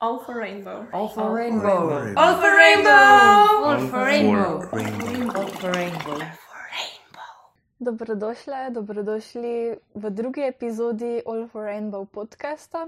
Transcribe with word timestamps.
All 0.00 0.22
for 0.22 0.38
rainbow. 0.38 0.86
All 0.92 1.08
for 1.08 1.34
rainbow. 1.34 2.14
All 2.16 2.34
for 2.38 2.54
rainbow. 2.54 3.66
All 3.66 3.78
for 3.90 4.04
rainbow. 4.06 4.62
All 5.34 5.48
for 5.48 5.72
rainbow. 5.72 6.18
Dobrodošle, 7.80 8.70
dobrodošli 8.70 9.74
v 9.94 10.10
drugi 10.10 10.42
epizodi 10.46 11.22
All 11.26 11.48
for 11.48 11.66
Rainbow 11.66 12.06
podcasta. 12.06 12.86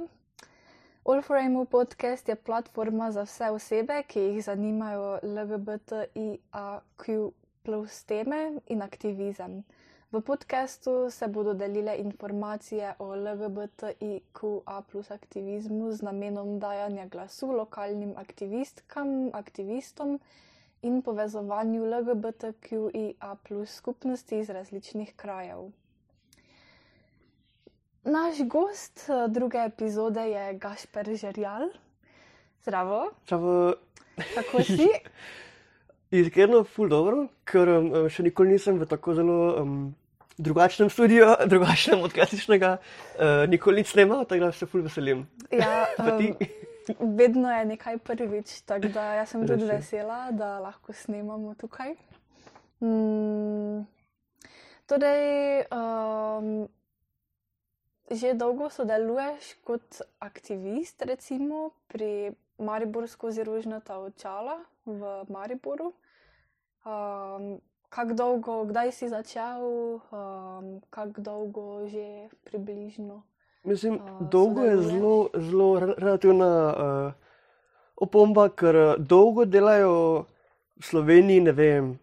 All 1.04 1.22
for 1.22 1.36
Rainbow 1.36 1.66
podcast 1.66 2.28
je 2.28 2.34
platforma 2.34 3.10
za 3.10 3.22
vse 3.26 3.50
osebe, 3.50 4.02
ki 4.06 4.20
jih 4.20 4.44
zanimajo 4.44 5.18
LGBTIQ 5.22 7.30
plus 7.62 8.04
teme 8.04 8.60
in 8.66 8.82
aktivizem. 8.82 9.64
V 10.12 10.20
podkastu 10.20 11.10
se 11.10 11.28
bodo 11.28 11.54
delile 11.54 11.94
informacije 11.96 12.94
o 12.98 13.14
LGBTIQA 13.14 14.82
plus 14.90 15.10
aktivizmu 15.10 15.92
z 15.92 16.02
namenom 16.02 16.58
dajanja 16.58 17.06
glasu 17.06 17.52
lokalnim 17.52 18.14
aktivistkam, 18.16 19.30
aktivistom 19.32 20.20
in 20.82 21.02
povezovanju 21.02 21.84
LGBTQIA 21.84 23.36
plus 23.48 23.74
skupnosti 23.74 24.38
iz 24.38 24.50
različnih 24.50 25.12
krajev. 25.16 25.70
Naš 28.04 28.42
gost 28.48 29.06
eh, 29.08 29.28
druge 29.28 29.58
epizode 29.58 30.20
je 30.20 30.54
Gašper 30.54 31.14
Žerjal. 31.14 31.68
Zdravo, 32.62 33.10
Čavo, 33.24 33.74
kako 34.34 34.62
si? 34.62 34.88
iskreno, 36.10 36.64
ful 36.64 36.88
dobro, 36.88 37.28
ker 37.44 37.68
um, 37.68 37.90
še 38.10 38.24
nikoli 38.26 38.56
nisem 38.56 38.78
v 38.80 38.88
tako 38.90 39.14
zelo 39.14 39.38
um, 39.62 39.76
drugačnem 40.38 40.90
studiu, 40.90 41.26
drugačnem 41.52 42.02
od 42.02 42.12
klasičnega, 42.12 42.76
uh, 42.76 43.50
nikoli 43.50 43.76
nic 43.76 43.94
nema, 43.94 44.24
tako 44.24 44.44
da 44.44 44.52
se 44.52 44.66
ful 44.66 44.82
veselim. 44.82 45.26
Ja, 45.50 45.86
um, 45.98 47.16
vedno 47.16 47.52
je 47.52 47.64
nekaj 47.64 47.98
prvič, 47.98 48.60
tako 48.66 48.88
da 48.88 49.14
jaz 49.14 49.34
sem 49.34 49.46
tudi 49.46 49.64
vesela, 49.64 50.30
da 50.30 50.58
lahko 50.58 50.92
snemamo 50.92 51.54
tukaj. 51.54 51.94
Mm, 52.80 53.86
torej, 54.86 55.64
um, 55.70 56.68
že 58.10 58.34
dolgo 58.34 58.70
sodeluješ 58.70 59.54
kot 59.64 60.00
aktivist, 60.18 61.02
recimo 61.02 61.70
pri 61.88 62.32
Mariboru 62.58 63.06
skozi 63.06 63.44
rožnata 63.44 63.98
očala 63.98 64.58
v 64.84 65.24
Mariboru. 65.28 65.92
Um, 66.84 67.60
kako 67.90 68.14
dolgo, 68.14 68.64
kdaj 68.64 68.92
si 68.92 69.08
začel, 69.10 69.98
um, 69.98 70.80
kako 70.90 71.20
dolgo 71.20 71.66
že 71.90 72.30
približno? 72.46 73.22
Mislim, 73.64 73.98
A, 74.00 74.24
dolgo 74.30 74.64
je 74.64 74.76
sodeluješ? 74.76 74.94
zelo, 74.94 75.28
zelo 75.34 75.80
re- 75.80 75.94
relativna 75.98 76.50
uh, 76.70 77.12
opomba, 77.96 78.48
ker 78.48 78.76
uh, 78.76 78.94
dolgo 78.98 79.44
delajo 79.44 80.24
v 80.80 80.84
Sloveniji, 80.86 81.40
ne 81.40 81.52
vem, 81.52 81.98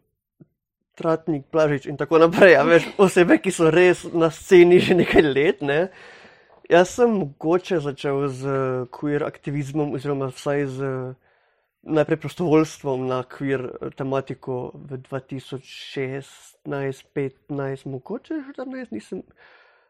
Tratnik, 0.97 1.45
Plažič 1.51 1.85
in 1.85 1.97
tako 1.97 2.19
naprej. 2.19 2.57
A 2.57 2.63
veš, 2.67 2.85
osebe, 3.05 3.39
ki 3.41 3.51
so 3.51 3.71
res 3.71 4.03
na 4.13 4.29
sceni 4.29 4.79
že 4.83 4.97
nekaj 4.97 5.23
let. 5.23 5.61
Ne? 5.61 5.87
Jaz 6.69 6.99
sem 6.99 7.09
mogoče 7.09 7.79
začel 7.79 8.27
z 8.27 8.43
uh, 8.43 8.87
queer 8.91 9.23
aktivizmom, 9.23 9.95
oziroma 9.95 10.29
vsaj 10.35 10.67
z 10.67 10.77
uh, 10.83 11.26
najprej 11.87 12.17
prostovoljstvom 12.19 13.07
na 13.07 13.23
queer 13.23 13.63
uh, 13.65 13.91
tematiko 13.95 14.71
v 14.75 14.97
2016, 15.07 17.03
15, 17.15 17.85
mogoče 17.87 18.33
14, 18.53 18.91
nisem, 18.91 19.21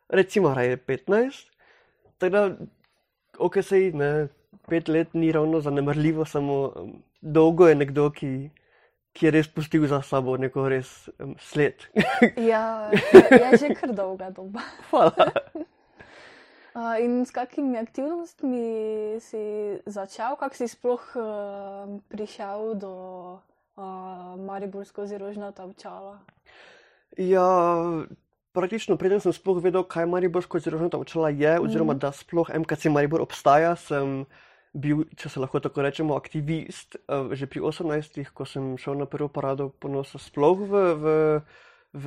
recimo 0.09 0.53
raje 0.53 0.77
15. 0.77 1.45
Tako 2.17 2.31
da, 2.33 2.55
ok, 3.39 3.61
sej, 3.61 3.91
ne, 3.93 4.27
pet 4.69 4.87
let 4.87 5.13
ni 5.13 5.31
ravno 5.31 5.61
zanemrljivo, 5.61 6.25
samo 6.25 6.73
um, 6.75 7.03
dolgo 7.21 7.67
je 7.67 7.75
nekdo, 7.75 8.09
ki, 8.11 8.49
ki 9.13 9.25
je 9.25 9.31
res 9.31 9.47
pustil 9.47 9.87
za 9.87 10.01
sabo 10.01 10.37
neko 10.37 10.69
res 10.69 11.09
um, 11.19 11.35
sled. 11.39 11.73
Ja, 12.37 12.91
je, 12.93 13.23
je 13.41 13.57
že 13.57 13.73
kar 13.77 13.93
dolga 13.95 14.29
doba. 14.29 14.61
Hvala. 14.89 15.31
Uh, 16.77 16.93
in 17.01 17.25
s 17.25 17.33
kakimi 17.33 17.77
aktivnostmi 17.81 18.61
si 19.17 19.41
začel, 19.89 20.37
kako 20.37 20.53
si 20.53 20.69
sploh 20.69 21.01
uh, 21.17 21.25
prišel 22.05 22.77
do 22.77 22.93
uh, 23.33 24.37
Mariborsko 24.37 25.01
skozi 25.01 25.17
rožnata 25.17 25.65
očala? 25.65 26.21
Ja, 27.17 27.49
praktično 28.53 28.93
preden 28.93 29.17
sem 29.17 29.33
sploh 29.33 29.57
vedel, 29.57 29.89
kaj 29.89 30.05
Mariborsko 30.05 30.61
zrožnata 30.61 31.01
očala 31.01 31.33
je, 31.33 31.57
oziroma 31.57 31.97
da 31.97 32.13
sploh 32.13 32.45
MKC 32.45 32.93
Maribor 32.93 33.25
obstaja, 33.25 33.73
sem 33.73 34.29
bil, 34.77 35.09
če 35.17 35.33
se 35.33 35.41
lahko 35.41 35.57
tako 35.57 35.81
rečemo, 35.81 36.13
aktivist 36.13 37.01
uh, 37.09 37.33
že 37.33 37.49
pri 37.49 37.65
18, 37.65 38.21
ko 38.37 38.45
sem 38.45 38.77
šel 38.77 39.01
na 39.01 39.09
prvo 39.09 39.33
parado 39.33 39.73
ponosa 39.81 40.21
sploh 40.21 40.61
v, 40.61 40.83
v, 40.93 41.05
v 41.97 42.05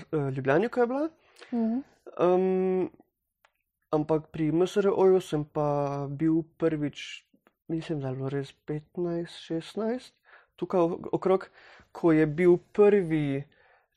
uh, 0.00 0.32
Ljubljani, 0.32 0.72
ko 0.72 0.80
je 0.80 0.88
bila. 0.88 1.04
Mhm. 1.52 1.76
Um, 2.16 2.88
ampak 3.90 4.28
pri 4.32 4.52
MSRO-ju 4.52 5.20
sem 5.20 5.44
pa 5.44 6.06
bil 6.10 6.42
prvič, 6.60 7.24
mislim, 7.68 8.00
da 8.00 8.08
je 8.08 8.16
bilo 8.16 8.28
res 8.32 8.52
15, 8.68 9.32
16, 9.48 10.12
tukaj 10.56 10.80
okrog, 11.12 11.48
ko 11.92 12.12
je 12.12 12.26
bil 12.26 12.58
prvi, 12.72 13.44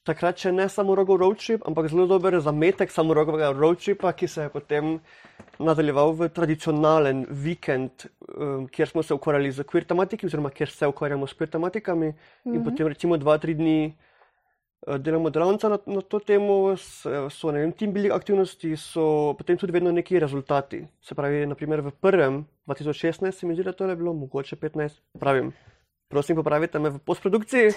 takrat 0.07 0.39
še 0.41 0.51
ne 0.55 0.65
samo 0.71 0.95
rogov 0.97 1.19
roadtrip, 1.21 1.65
ampak 1.67 1.91
zelo 1.91 2.07
dober 2.09 2.39
zametek 2.41 2.91
samorogovega 2.91 3.51
roadtripa, 3.53 4.13
ki 4.17 4.27
se 4.27 4.47
je 4.47 4.53
potem 4.53 4.95
nadaljeval 5.61 6.15
v 6.17 6.29
tradicionalen 6.33 7.25
vikend, 7.29 8.07
um, 8.33 8.65
kjer 8.71 8.89
smo 8.89 9.03
se 9.03 9.13
ukvarjali 9.13 9.51
z 9.53 9.67
queer 9.67 9.85
tematiki, 9.85 10.25
oziroma 10.25 10.49
kjer 10.49 10.71
se 10.71 10.89
ukvarjamo 10.89 11.27
s 11.27 11.37
queer 11.37 11.51
tematikami 11.53 12.13
in 12.49 12.63
potem 12.65 12.89
recimo 12.89 13.19
dva, 13.21 13.37
tri 13.37 13.53
dni 13.59 13.93
delamo 14.99 15.29
delavnica 15.29 15.69
na, 15.69 15.77
na 15.85 16.01
to 16.01 16.19
temo, 16.19 16.73
s- 16.73 17.05
so 17.29 17.51
ne 17.51 17.59
vem, 17.59 17.71
team 17.71 17.93
building 17.93 18.13
aktivnosti, 18.13 18.77
so 18.77 19.33
potem 19.33 19.57
tudi 19.57 19.71
vedno 19.71 19.91
neki 19.91 20.19
rezultati. 20.19 20.87
Se 21.01 21.15
pravi, 21.15 21.45
naprimer 21.45 21.81
v 21.81 21.91
prvem, 21.91 22.39
2016, 22.65 23.31
se 23.31 23.47
mi 23.47 23.53
zdi, 23.53 23.63
da 23.63 23.73
to 23.73 23.85
je 23.85 23.95
bilo 23.95 24.13
mogoče 24.13 24.55
15, 24.55 25.01
pravim, 25.19 25.51
prosim, 26.07 26.35
popravite 26.35 26.79
me 26.79 26.89
v 26.89 26.99
postprodukciji. 26.99 27.71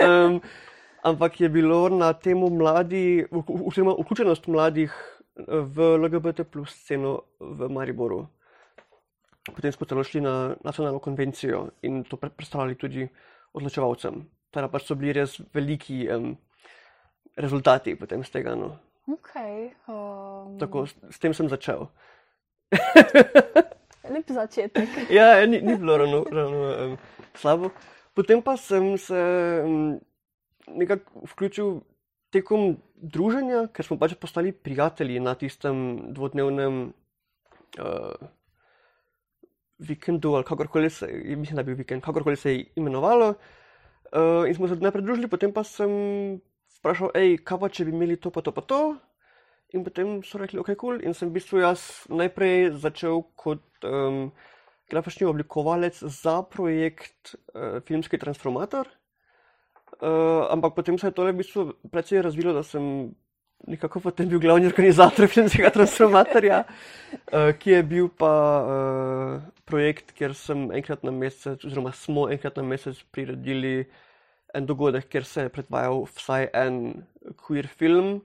um, 0.00 0.40
ampak 1.04 1.40
je 1.40 1.48
bilo 1.48 1.88
na 1.88 2.12
temo 2.12 2.48
mladi, 2.48 3.26
oziroma 3.66 3.96
vključenost 3.98 4.46
mladih 4.46 4.92
eh, 5.36 5.42
v 5.48 5.98
LGBT 5.98 6.44
plus 6.44 6.70
sceno 6.72 7.22
v 7.40 7.68
Mariboru. 7.68 8.26
Potem 9.44 9.72
smo 9.72 9.86
celo 9.86 10.04
šli 10.04 10.20
na 10.20 10.54
nacionalno 10.64 10.98
konvencijo 10.98 11.70
in 11.82 12.04
to 12.04 12.16
pre- 12.16 12.30
predstavljali 12.30 12.74
tudi 12.74 13.08
odločevalcem. 13.52 14.22
Teda 14.52 14.68
pač 14.68 14.84
so 14.84 14.96
bili 15.00 15.14
res 15.16 15.38
veliki 15.54 16.04
um, 16.12 16.34
rezultati 17.40 17.96
potem 17.96 18.24
z 18.24 18.34
tega. 18.34 18.54
No. 18.58 18.76
Okay, 19.08 19.72
um, 19.88 20.58
Tako, 20.60 20.84
s, 20.86 20.94
s 21.10 21.18
tem 21.18 21.32
sem 21.34 21.48
začel. 21.48 21.88
Lep 24.12 24.28
začetek. 24.28 24.88
Ja, 25.16 25.40
ni, 25.46 25.62
ni 25.64 25.74
bilo 25.78 25.96
ravno, 25.96 26.22
ravno 26.28 26.60
um, 26.68 26.98
slabo. 27.34 27.72
Potem 28.12 28.42
pa 28.44 28.58
sem 28.60 28.92
se 29.00 29.22
um, 29.64 29.96
nekako 30.68 31.24
vključil 31.32 31.80
tekom 32.32 32.76
druženja, 32.96 33.66
ker 33.72 33.88
smo 33.88 33.96
pač 34.00 34.14
postali 34.20 34.52
prijatelji 34.52 35.20
na 35.20 35.32
tistem 35.36 36.12
dvodnevnem 36.12 36.92
uh, 37.80 38.28
vikendu, 39.80 40.36
ali 40.36 40.46
kakorkoli 40.46 40.92
se, 40.92 41.08
mislim, 41.08 41.56
da 41.56 41.64
bil 41.66 41.76
vikend, 41.80 42.04
kakorkoli 42.04 42.36
se 42.36 42.52
je 42.52 42.64
imenovalo. 42.76 43.32
Uh, 43.32 43.61
in 44.12 44.54
smo 44.54 44.68
se 44.68 44.76
najprej 44.76 45.04
družili, 45.06 45.30
potem 45.30 45.52
pa 45.52 45.64
sem 45.64 45.90
vprašal, 46.80 47.12
hej, 47.16 47.38
kaj 47.46 47.58
pa 47.62 47.70
če 47.72 47.86
bi 47.88 47.94
imeli 47.94 48.18
to, 48.20 48.32
pa 48.34 48.42
to, 48.44 48.52
pa 48.52 48.64
to. 48.66 48.82
In 49.72 49.84
potem 49.86 50.18
so 50.26 50.36
rekli, 50.36 50.60
ok, 50.60 50.74
kul. 50.74 50.76
Cool. 50.76 51.04
In 51.06 51.16
sem 51.16 51.30
v 51.30 51.38
bistvu 51.38 51.62
jaz 51.62 52.04
najprej 52.12 52.74
začel 52.76 53.22
kot 53.40 53.64
um, 53.88 54.28
grafični 54.92 55.24
oblikovalec 55.24 55.96
za 55.96 56.42
projekt 56.44 57.38
uh, 57.56 57.80
Filmski 57.88 58.20
transformator. 58.20 58.90
Uh, 60.02 60.44
ampak 60.52 60.74
potem 60.76 60.98
se 60.98 61.08
je 61.08 61.16
tole 61.16 61.32
v 61.32 61.40
bistvu 61.40 61.72
precej 61.88 62.20
razvilo, 62.20 62.52
da 62.52 62.66
sem 62.66 63.14
nekako 63.66 64.00
potem 64.00 64.28
bil 64.28 64.40
glavni 64.42 64.66
organizator 64.66 65.28
filmskega 65.32 65.70
transformatorja, 65.74 66.62
uh, 66.64 67.50
ki 67.58 67.76
je 67.76 67.82
bil 67.82 68.08
pa 68.18 68.32
uh, 68.62 69.36
projekt, 69.68 70.12
kjer 70.18 70.34
sem 70.38 70.70
enkrat 70.74 71.04
na 71.06 71.14
mesec, 71.14 71.64
oziroma 71.64 71.92
smo 71.96 72.28
enkrat 72.32 72.58
na 72.58 72.66
mesec 72.66 72.98
priredili 73.14 73.86
en 74.54 74.66
dogodek, 74.68 75.08
kjer 75.08 75.24
se 75.24 75.46
je 75.46 75.52
predvajal 75.52 76.04
vsaj 76.12 76.50
en 76.52 76.80
queer 77.40 77.68
film, 77.68 78.18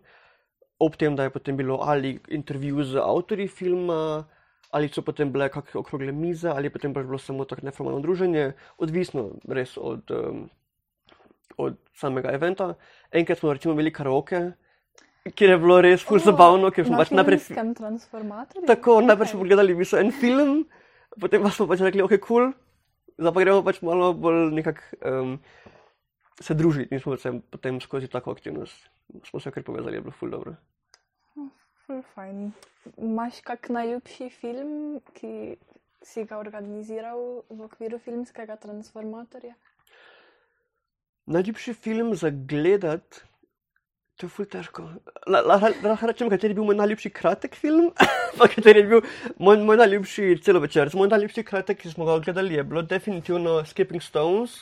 ob 0.80 0.98
tem, 1.00 1.16
da 1.16 1.26
je 1.26 1.34
potem 1.34 1.58
bilo 1.58 1.80
ali 1.82 2.18
intervju 2.30 2.84
z 2.84 3.02
avtorji 3.02 3.48
filma, 3.48 4.26
ali 4.72 4.90
so 4.92 5.02
potem 5.02 5.32
bile 5.32 5.48
kakšne 5.50 5.80
okrogle 5.80 6.12
mize, 6.12 6.50
ali 6.52 6.70
potem 6.70 6.94
pač 6.94 7.08
bilo 7.08 7.18
samo 7.22 7.46
tako 7.46 7.66
neformalno 7.66 8.02
druženje, 8.04 8.52
odvisno 8.78 9.30
res 9.48 9.78
od, 9.78 10.12
um, 10.12 10.48
od 11.58 11.78
samega 11.96 12.34
eventa. 12.36 12.74
Enkrat 13.12 13.40
smo 13.40 13.54
recimo 13.54 13.74
imeli 13.74 13.94
karaoke, 13.96 14.52
kjer 15.36 15.50
je 15.56 15.58
bilo 15.58 15.82
res 15.82 16.04
ful 16.04 16.20
zabavno, 16.20 16.72
ker 16.72 16.86
smo 16.86 16.98
Na 16.98 17.04
pač 17.04 17.12
najprej. 17.12 17.40
filmskem 17.40 17.74
transformatorju. 17.76 18.68
Tako, 18.68 19.02
najprej 19.02 19.32
smo 19.32 19.40
pogledali 19.44 19.74
v 19.74 19.84
bistvu 19.84 20.00
en 20.00 20.12
film, 20.12 20.52
Potem 21.18 21.42
pa 21.42 21.50
smo 21.50 21.66
pač 21.66 21.82
rekli, 21.82 22.04
ok, 22.06 22.14
kul, 22.22 22.28
cool, 22.28 22.46
zdaj 23.18 23.34
pa 23.34 23.42
gremo 23.42 23.66
pač 23.66 23.82
malo 23.82 24.12
bolj 24.14 24.54
nekako 24.54 24.84
um, 25.02 25.32
se 26.38 26.54
družiti 26.54 26.94
in 26.94 27.02
smo 27.02 27.18
se 27.18 27.32
potem 27.50 27.80
skozi 27.82 28.10
tako 28.12 28.36
aktivnost, 28.38 28.86
smo 29.26 29.42
se 29.42 29.52
kar 29.52 29.66
povezali, 29.66 29.98
je 29.98 30.04
bilo 30.06 30.14
ful 30.14 30.30
dobro. 30.30 30.54
Ful 31.88 32.04
fajn. 32.14 32.52
Imaš 33.02 33.42
kak 33.48 33.72
najljubši 33.74 34.30
film, 34.30 35.00
ki 35.18 35.58
si 36.06 36.28
ga 36.30 36.38
organiziral 36.38 37.42
v 37.50 37.66
okviru 37.66 37.98
filmskega 37.98 38.60
transformatorja? 38.62 39.56
Najljubši 41.28 41.74
film 41.74 42.14
za 42.16 42.30
gledati, 42.30 43.26
to 44.18 44.26
je 44.26 44.30
ful 44.34 44.46
težko. 44.50 44.84
La- 45.30 45.44
la- 45.46 45.74
Lahko 45.84 46.08
rečem, 46.10 46.30
kateri 46.30 46.52
je 46.56 46.58
bil 46.58 46.66
moj 46.66 46.76
najljubši 46.80 47.10
kratek 47.14 47.56
film, 47.56 47.92
pa 48.38 48.48
kateri 48.50 48.82
je 48.82 48.88
bil 48.94 49.02
moj, 49.38 49.58
moj 49.62 49.78
najljubši 49.84 50.40
celovečer. 50.46 50.90
Moj 50.98 51.12
najljubši 51.14 51.44
kratek, 51.46 51.78
ki 51.84 51.92
smo 51.94 52.08
ga 52.10 52.18
gledali, 52.26 52.58
je 52.58 52.64
bilo 52.66 52.82
definitivno 52.82 53.60
Skipping 53.66 54.02
Stones, 54.04 54.56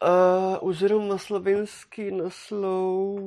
uh, 0.00 0.56
oziroma 0.64 1.18
slovenski 1.18 2.08
naslov 2.10 3.18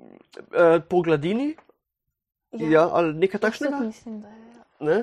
uh, 0.00 0.80
Po 0.88 1.02
gladini, 1.02 1.52
ja, 2.52 2.68
ja 2.78 2.88
ali 2.92 3.12
nekaj 3.14 3.40
takšnega. 3.44 3.84
Mislim, 3.84 4.20
da 4.24 4.28
je. 4.28 4.40
ja. 4.56 4.64
Ne? 4.80 4.98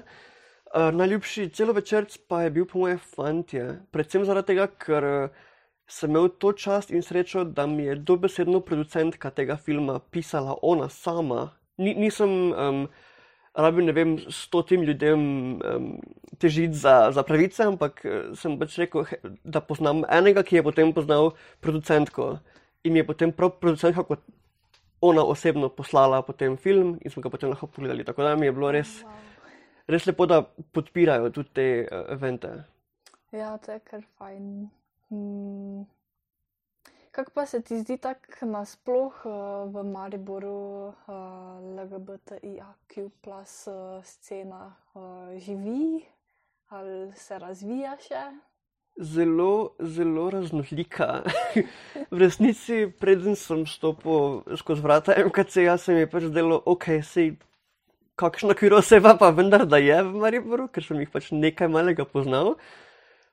Uh, 0.72 0.90
najljubši 0.96 1.50
celovečerc 1.54 2.18
pa 2.28 2.44
je 2.44 2.52
bil 2.58 2.66
po 2.66 2.80
moje 2.80 2.98
fantje, 2.98 3.70
predvsem 3.92 4.26
zaradi 4.26 4.54
tega, 4.54 4.68
ker 4.82 5.04
uh, 5.04 5.50
sem 5.92 6.10
imel 6.10 6.30
to 6.40 6.54
čast 6.56 6.92
in 6.92 7.04
srečo, 7.04 7.44
da 7.44 7.66
mi 7.68 7.84
je 7.84 7.96
dobesedno 7.96 8.62
producentka 8.64 9.30
tega 9.30 9.58
filma 9.58 10.00
pisala 10.00 10.56
ona 10.62 10.90
sama. 10.90 11.50
Ni, 11.78 11.94
nisem 11.96 12.30
um, 12.52 12.86
rabil, 13.54 13.86
ne 13.86 13.96
vem, 13.96 14.16
stotim 14.32 14.86
ljudem 14.88 15.22
um, 15.60 15.90
težiti 16.40 16.80
za, 16.80 17.12
za 17.12 17.24
pravice, 17.28 17.64
ampak 17.68 18.06
eh, 18.06 18.32
sem 18.40 18.56
pač 18.60 18.78
rekel, 18.80 19.06
da 19.44 19.62
poznam 19.62 20.06
enega, 20.10 20.46
ki 20.48 20.60
je 20.60 20.64
potem 20.64 20.94
poznal 20.96 21.34
producentko 21.60 22.38
in 22.84 22.94
mi 22.94 23.04
je 23.04 23.08
potem 23.12 23.34
prav 23.36 23.58
producentka 23.62 24.04
kot 24.08 24.24
ona 25.02 25.24
osebno 25.26 25.70
poslala 25.70 26.22
potem 26.22 26.58
film 26.58 26.96
in 27.02 27.12
smo 27.12 27.22
ga 27.22 27.30
potem 27.34 27.50
lahko 27.50 27.68
pogledali. 27.68 28.06
Tako 28.06 28.24
da 28.24 28.36
mi 28.36 28.46
je 28.46 28.56
bilo 28.56 28.72
res 28.72 29.02
Wow. 29.04 29.18
res 29.88 30.06
lepo, 30.06 30.26
da 30.26 30.42
podpirajo 30.74 31.30
tudi 31.30 31.50
te 31.54 31.66
uh, 31.84 32.06
evente. 32.14 32.54
Ja, 33.32 33.58
to 33.58 33.72
je 33.72 33.80
kar 33.80 34.06
fajn. 34.18 34.70
Hmm. 35.12 35.84
Kako 37.12 37.32
pa 37.36 37.46
se 37.46 37.62
ti 37.62 37.78
zdi 37.80 37.98
tako 37.98 38.46
nasploh 38.46 39.26
uh, 39.26 39.34
v 39.74 39.84
Mariboru 39.84 40.88
uh, 40.88 41.16
LGBTIQ 41.76 43.10
plus 43.22 43.68
uh, 43.68 44.00
scena 44.04 44.76
uh, 44.94 45.36
živi 45.38 46.06
ali 46.68 47.12
se 47.16 47.40
razvija 47.40 47.98
še? 48.00 48.22
Zelo, 49.02 49.76
zelo 49.80 50.30
raznolika. 50.30 51.24
v 52.12 52.18
resnici, 52.18 52.88
preden 53.00 53.36
sem 53.36 53.66
stopil 53.68 54.44
skozi 54.56 54.82
vrata 54.82 55.16
MKC-ja, 55.26 55.76
se 55.78 55.94
mi 55.94 56.06
je 56.06 56.12
pač 56.12 56.30
zdelo, 56.32 56.62
ok, 56.66 56.88
sej 57.04 57.34
kakšna 58.16 58.56
kviro 58.56 58.80
oseba 58.80 59.18
pa 59.20 59.34
vendar 59.36 59.66
da 59.68 59.82
je 59.84 60.00
v 60.08 60.24
Mariboru, 60.24 60.70
ker 60.72 60.88
sem 60.88 61.04
jih 61.04 61.12
pač 61.12 61.34
nekaj 61.36 61.68
malega 61.68 62.08
poznal. 62.08 62.56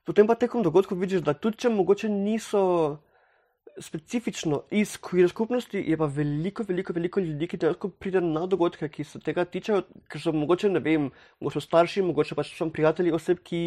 Potem 0.09 0.25
pa 0.25 0.39
tekom 0.41 0.65
dogodkov 0.65 0.97
vidiš, 0.97 1.21
da 1.21 1.35
tudi 1.37 1.61
če 1.61 1.69
mogoče 1.69 2.09
niso 2.09 2.63
specifično 3.79 4.63
iz 4.73 4.95
queer 4.97 5.29
skupnosti, 5.29 5.83
je 5.85 5.99
pa 6.01 6.09
veliko, 6.09 6.65
veliko, 6.69 6.95
veliko 6.97 7.21
ljudi, 7.21 7.49
ki 7.51 7.61
dejansko 7.61 7.91
pride 8.01 8.23
na 8.25 8.47
dogodke, 8.49 8.89
ki 8.89 9.05
se 9.05 9.21
tega 9.21 9.45
tičejo, 9.45 9.83
ker 10.09 10.23
so 10.23 10.33
mogoče, 10.33 10.73
ne 10.73 10.81
vem, 10.81 11.11
mogoče 11.43 11.63
starši, 11.67 12.07
mogoče 12.09 12.39
pač 12.41 12.55
so 12.57 12.71
prijatelji 12.73 13.13
oseb, 13.13 13.45
ki 13.45 13.63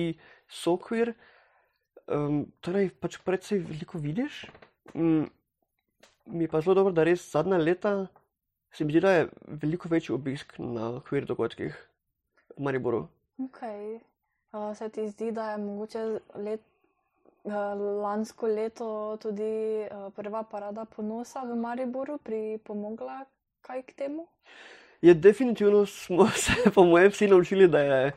so 0.49 0.75
queer. 0.81 1.13
Um, 2.11 2.47
torej, 2.65 2.89
pač 2.97 3.21
predvsej 3.21 3.61
veliko 3.69 4.01
vidiš. 4.01 4.41
Mm, 4.97 5.29
mi 6.33 6.49
je 6.49 6.51
pa 6.51 6.65
zelo 6.65 6.79
dobro, 6.81 6.97
da 6.97 7.05
res 7.05 7.29
zadnja 7.29 7.61
leta 7.61 7.95
se 8.73 8.85
mi 8.85 8.97
zdi, 8.97 9.05
da 9.05 9.11
je 9.11 9.29
veliko 9.61 9.89
večji 9.91 10.15
obisk 10.15 10.57
na 10.57 10.97
queer 11.05 11.29
dogodkih 11.29 11.75
v 12.57 12.63
Mariboru. 12.63 13.09
Okay. 13.37 13.99
Uh, 14.51 14.77
se 14.77 14.89
ti 14.89 15.07
zdi, 15.07 15.31
da 15.31 15.51
je 15.51 15.57
mogoče 15.57 16.19
let, 16.35 16.61
uh, 17.43 17.53
lansko 18.03 18.47
leto 18.47 19.17
tudi 19.21 19.87
uh, 19.91 20.13
prva 20.13 20.43
parada 20.43 20.85
ponosa 20.85 21.39
v 21.47 21.55
Mariboru 21.55 22.17
pripomogla 22.17 23.21
kaj 23.61 23.81
k 23.81 23.93
temu? 23.95 24.27
Je 25.01 25.13
definitivno 25.13 25.85
smo 25.85 26.27
se, 26.43 26.51
po 26.75 26.83
mojem, 26.83 27.11
vsi 27.11 27.27
naučili, 27.27 27.67
da 27.67 27.79
je 27.79 28.11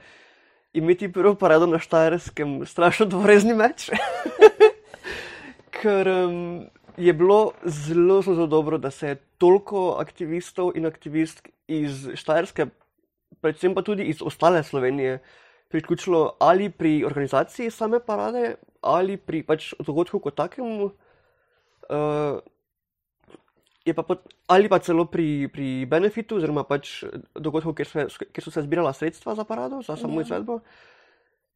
imeti 0.73 1.13
prvo 1.13 1.35
parado 1.35 1.67
na 1.67 1.79
Štajerskem 1.79 2.67
strašno 2.67 3.07
dvorezni 3.07 3.55
meč. 3.55 3.91
Ker 5.79 6.09
um, 6.09 6.67
je 6.97 7.13
bilo 7.13 7.53
zelo, 7.65 8.23
zelo 8.23 8.47
dobro, 8.47 8.79
da 8.79 8.91
se 8.91 9.09
je 9.09 9.21
toliko 9.39 9.97
aktivistov 10.01 10.73
in 10.75 10.87
aktivistk 10.87 11.49
iz 11.69 12.09
Štajerske, 12.15 12.67
predvsem 13.41 13.75
pa 13.75 13.83
tudi 13.83 14.03
iz 14.03 14.23
ostale 14.23 14.63
Slovenije, 14.63 15.19
priključilo 15.69 16.37
ali 16.41 16.71
pri 16.71 17.05
organizaciji 17.05 17.71
same 17.71 18.01
parade, 18.01 18.55
ali 18.83 19.17
pri 19.17 19.43
pač 19.43 19.73
dogodku 19.81 20.19
kot 20.19 20.37
takem. 20.37 20.83
Uh, 20.85 22.41
je 23.85 23.95
pa 23.95 24.03
pot, 24.03 24.25
ali 24.49 24.69
pa 24.69 24.79
celo 24.79 25.05
pri, 25.05 25.49
pri 25.53 25.85
benefitu, 25.91 26.39
oziroma 26.41 26.65
pač 26.65 27.05
dogodku, 27.37 27.75
kjer, 27.77 27.89
se, 27.89 28.07
kjer 28.33 28.45
so 28.45 28.53
se 28.55 28.65
zbirala 28.65 28.93
sredstva 28.97 29.35
za 29.35 29.45
parado, 29.45 29.83
za 29.83 29.97
samo 29.97 30.21
Ja. 30.21 30.25
izvedbo. 30.25 30.61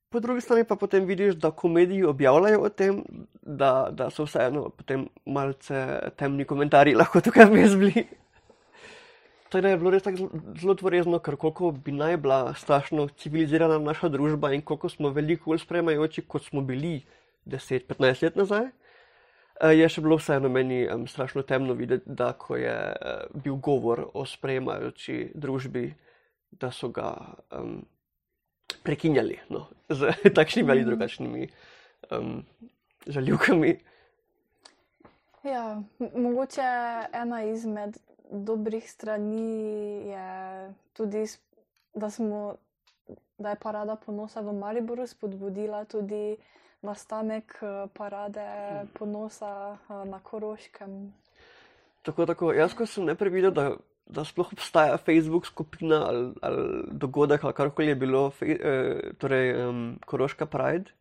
Po 0.09 0.21
drugi 0.21 0.41
strani 0.41 0.65
pa 0.65 0.77
potem 0.77 1.05
vidiš, 1.05 1.35
da 1.37 1.51
komediji 1.51 2.05
objavljajo 2.05 2.61
o 2.65 2.69
tem, 2.69 3.03
da, 3.43 3.89
da 3.93 4.11
so 4.11 4.25
vseeno 4.25 4.69
potem 4.71 5.09
malce 5.27 6.01
temni 6.17 6.45
komentarji 6.45 6.95
lahko 7.01 7.21
tukaj 7.21 7.45
vmes 7.45 7.77
bili. 7.77 8.07
Da 9.53 9.59
je 9.65 9.77
bilo 9.77 9.91
res 9.91 10.03
tako 10.03 10.29
zelo- 10.61 10.75
tvorezno, 10.77 11.19
ker 11.19 11.37
koliko 11.37 11.71
bi 11.71 11.93
naj 11.93 12.17
bila 12.17 12.55
strašno 12.55 13.09
civilizirana 13.09 13.79
naša 13.79 14.09
družba 14.09 14.53
in 14.53 14.63
koliko 14.63 14.89
smo 14.89 15.09
veliko 15.11 15.51
bolj 15.51 15.59
spremajoči, 15.59 16.23
kot 16.29 16.45
smo 16.45 16.61
bili 16.61 17.05
10-15 17.47 18.23
let 18.23 18.37
nazaj. 18.37 18.67
Eh, 19.61 19.73
Je 19.73 19.89
še 19.89 20.01
bilo 20.01 20.17
vseeno 20.17 20.49
meni 20.49 20.87
um, 20.89 21.07
strašno 21.07 21.43
temno 21.43 21.75
videti, 21.75 22.05
da 22.07 22.33
ko 22.33 22.57
je 22.57 22.75
uh, 22.77 23.43
bil 23.43 23.57
govor 23.57 24.11
o 24.15 24.27
sprejemajoči 24.27 25.33
družbi, 25.35 25.95
da 26.51 26.71
so 26.71 26.89
ga 26.89 27.17
um, 27.51 27.87
prekinjali 28.85 29.39
no, 29.49 29.67
z 29.89 30.13
takšnimi 30.37 30.71
ali 30.71 30.85
drugačnimi 30.85 31.49
um, 32.11 32.45
žaljivkami. 33.07 33.79
Ja, 35.45 35.83
mogoče 36.15 36.69
ena 37.13 37.43
izmed 37.45 37.97
dobrih 38.31 38.91
strani 38.91 40.09
je 40.09 40.29
tudi, 40.93 41.25
da, 41.95 42.11
smo, 42.11 42.55
da 43.39 43.51
je 43.51 43.57
parada 43.57 43.97
ponosa 43.97 44.41
v 44.41 44.53
Mariboru 44.53 45.07
spodbudila 45.07 45.85
tudi 45.85 46.37
nastanek 46.83 47.59
eh, 47.63 47.87
parade 47.95 48.49
ponosa 48.99 49.79
eh, 49.91 50.05
na 50.05 50.21
Koroškem. 50.21 51.13
Tako, 52.03 52.27
tako. 52.27 52.53
Jaz, 52.53 52.75
ko 52.75 52.87
sem 52.87 53.09
najprej 53.09 53.33
videl, 53.33 53.53
da, 53.53 53.73
da 54.07 54.25
sploh 54.25 54.53
obstaja 54.53 54.97
Facebook 54.97 55.47
skupina 55.47 56.05
ali, 56.09 56.33
ali 56.43 56.85
dogodek 56.93 57.45
ali 57.45 57.55
karkoli 57.55 57.89
je 57.89 57.97
bilo, 57.97 58.31
fej, 58.31 58.53
eh, 58.53 59.13
torej 59.19 59.53
um, 59.67 59.99
Koroška 60.07 60.47
Pride. 60.47 60.95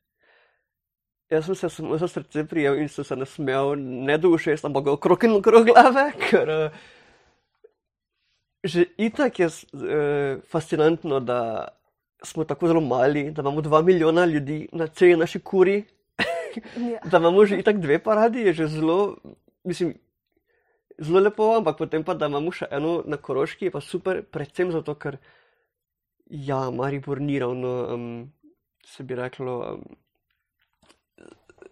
Jaz 1.29 1.45
sem 1.45 1.55
se 1.55 1.69
samo 1.69 1.97
za 1.97 2.07
srce 2.07 2.45
prijel 2.47 2.79
in 2.79 2.89
sem 2.89 3.03
se 3.03 3.15
nasmejal, 3.15 3.75
ne 3.77 4.17
do 4.17 4.29
ušes, 4.31 4.63
ampak 4.63 4.87
okrog 4.87 5.23
in 5.23 5.35
okrog 5.35 5.65
glave, 5.67 6.05
ker 6.29 6.49
uh, 6.49 6.85
že 8.67 8.85
itak 8.97 9.39
je 9.39 9.47
uh, 9.47 10.43
fascinantno, 10.49 11.19
da 11.19 11.67
smo 12.23 12.43
tako 12.43 12.67
zelo 12.67 12.81
mali, 12.81 13.31
da 13.31 13.41
imamo 13.41 13.61
dva 13.61 13.81
milijona 13.81 14.25
ljudi 14.25 14.67
na 14.71 14.87
celi 14.87 15.15
naši 15.15 15.39
kuri, 15.39 15.83
Ja. 16.75 16.99
da 17.11 17.17
imamo 17.17 17.45
že 17.45 17.59
itak 17.59 17.77
dve 17.77 17.99
paradi, 17.99 18.39
je 18.39 18.53
že 18.53 18.67
zelo, 18.67 19.17
mislim, 19.63 19.93
zelo 20.99 21.19
lepo, 21.19 21.55
ampak 21.57 21.77
potem 21.77 22.03
pa, 22.03 22.13
da 22.13 22.25
imamo 22.25 22.51
še 22.51 22.67
eno 22.71 23.01
na 23.05 23.17
Koroški, 23.17 23.69
je 23.69 23.73
pa 23.73 23.81
super, 23.81 24.23
predvsem 24.23 24.71
zato, 24.73 24.95
ker 24.95 25.19
ja, 26.29 26.69
Maribor 26.71 27.21
ni 27.21 27.39
ravno, 27.39 27.73
um, 27.93 28.07
se 28.85 29.03
bi 29.03 29.15
reklo, 29.15 29.57
um, 29.77 29.83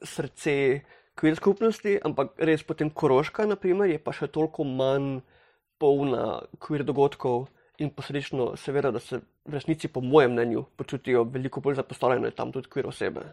srce 0.06 0.84
queer 1.16 1.38
skupnosti, 1.40 1.98
ampak 2.04 2.36
res 2.38 2.64
potem 2.64 2.92
Koroška, 2.92 3.48
naprimer, 3.50 3.90
je 3.90 4.02
pa 4.04 4.14
še 4.14 4.30
toliko 4.30 4.68
manj 4.68 5.24
polna 5.78 6.42
queer 6.60 6.84
dogodkov 6.84 7.48
in 7.78 7.90
posledično 7.90 8.56
seveda, 8.58 8.92
da 8.92 9.00
se 9.00 9.20
v 9.46 9.54
resnici, 9.54 9.88
po 9.88 10.02
mojem 10.02 10.32
mnenju, 10.32 10.64
počutijo 10.76 11.24
veliko 11.24 11.62
bolj 11.62 11.76
zapostavljene 11.76 12.32
tam 12.32 12.52
tudi 12.52 12.70
queer 12.72 12.88
osebe. 12.88 13.26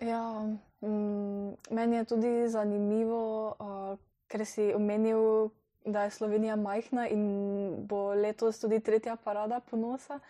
Ja, 0.00 0.42
mm, 0.80 1.54
meni 1.70 1.96
je 1.96 2.04
tudi 2.04 2.48
zanimivo, 2.48 3.22
uh, 3.58 3.98
ker 4.28 4.46
si 4.46 4.72
omenil, 4.74 5.50
da 5.84 6.04
je 6.04 6.10
Slovenija 6.10 6.56
majhna 6.56 7.08
in 7.08 7.86
bo 7.86 8.14
letos 8.14 8.60
tudi 8.60 8.80
tretja 8.80 9.16
parada 9.16 9.60
ponosa. 9.60 10.20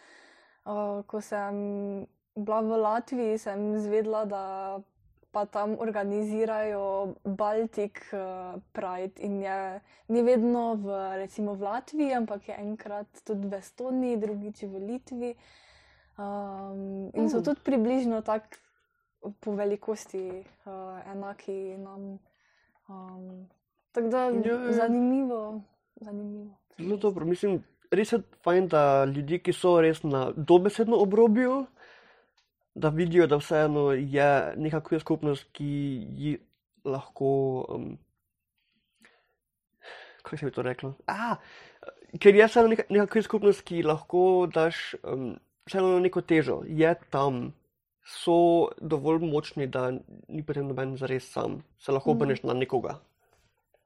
Uh, 0.64 1.04
ko 1.06 1.20
sem 1.20 2.06
bila 2.36 2.60
v 2.60 2.78
Latviji, 2.80 3.38
sem 3.38 3.74
izvedela, 3.76 4.24
da 4.24 4.42
pa 5.30 5.46
tam 5.46 5.76
organizirajo 5.78 6.84
Baltic 7.24 8.00
uh, 8.12 8.20
Pride 8.72 9.20
in 9.20 9.40
je 9.40 9.80
ni 10.08 10.22
vedno 10.22 10.74
v, 10.74 10.86
recimo 11.16 11.54
v 11.54 11.62
Latviji, 11.62 12.14
ampak 12.14 12.48
je 12.48 12.54
enkrat 12.56 13.06
tudi 13.24 13.46
v 13.46 13.54
Estoniji, 13.54 14.16
drugič 14.16 14.62
v 14.62 14.74
Litvi. 14.80 15.30
Um, 16.16 17.10
in 17.14 17.28
so 17.28 17.38
Mm. 17.38 17.44
tudi 17.44 17.60
približno 17.62 18.22
tako 18.22 18.58
po 19.40 19.52
velikosti 19.52 20.28
uh, 20.64 20.72
enaki 21.06 21.76
nam. 21.78 22.18
Um, 22.88 23.48
tako 23.92 24.08
da 24.08 24.18
Ja, 24.18 24.32
ja. 24.56 24.72
zanimivo. 24.72 25.60
zanimivo. 25.96 26.54
Zelo 26.78 26.96
dobro. 26.96 27.26
Mislim, 27.26 27.62
res 27.90 28.12
je 28.12 28.18
fajn, 28.42 28.68
da 28.68 29.04
ljudje, 29.04 29.38
ki 29.38 29.52
so 29.52 29.80
res 29.80 30.02
na 30.02 30.32
dobesedno 30.32 30.96
obrobju, 30.96 31.66
da 32.78 32.88
vidijo, 32.94 33.26
da 33.26 33.36
vseeno 33.40 33.90
je 33.92 34.28
neka 34.56 34.80
queer 34.80 35.00
skupnost, 35.02 35.48
ki 35.52 35.68
ji 36.18 36.36
lahko. 36.84 37.30
Um, 37.68 37.98
kako 40.22 40.36
se 40.36 40.46
bi 40.46 40.52
to 40.52 40.62
reklo? 40.62 40.94
Ah, 41.06 41.36
ker 42.20 42.34
je 42.34 42.46
vseeno 42.46 42.68
neka, 42.68 42.82
neka 42.90 43.06
queer 43.12 43.24
skupnost, 43.26 43.62
ki 43.66 43.82
lahko 43.82 44.22
daš 44.54 44.94
um, 45.02 45.32
vseeno 45.66 45.98
neko 46.00 46.20
težo, 46.22 46.62
je 46.66 46.94
tam. 47.10 47.48
So 48.08 48.70
dovolj 48.80 49.18
močni, 49.20 49.66
da 49.68 49.90
ni 50.28 50.40
potem 50.42 50.64
noben 50.70 50.94
zares 50.96 51.26
sam, 51.28 51.58
se 51.78 51.92
lahko 51.92 52.14
Mhm. 52.14 52.16
obrneš 52.16 52.42
na 52.42 52.54
nekoga. 52.56 52.94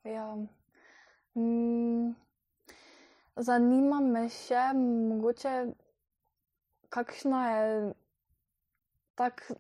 Ja. 0.05 0.29
Mm, 1.35 2.13
zanima 3.37 3.99
me 4.01 4.29
še, 4.29 4.63
mogoče, 4.77 5.55
kakšna 6.89 7.41
je 7.51 7.95
tako 9.23 9.55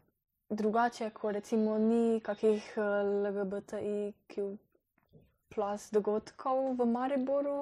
drugače, 0.50 1.10
ko 1.10 1.32
recimo 1.32 1.78
ni 1.78 2.20
kakih 2.20 2.74
eh, 2.76 2.80
LGBTIQ 3.26 4.56
plus 5.54 5.90
dogodkov 5.92 6.74
v 6.78 6.86
Mariboru, 6.88 7.58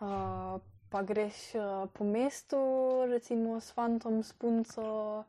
uh, 0.00 0.60
pa 0.88 1.00
greš 1.02 1.40
uh, 1.58 1.90
po 1.92 2.06
mestu, 2.06 2.58
recimo 3.10 3.58
s 3.60 3.74
fantom, 3.74 4.22
s 4.22 4.30
punco, 4.32 5.24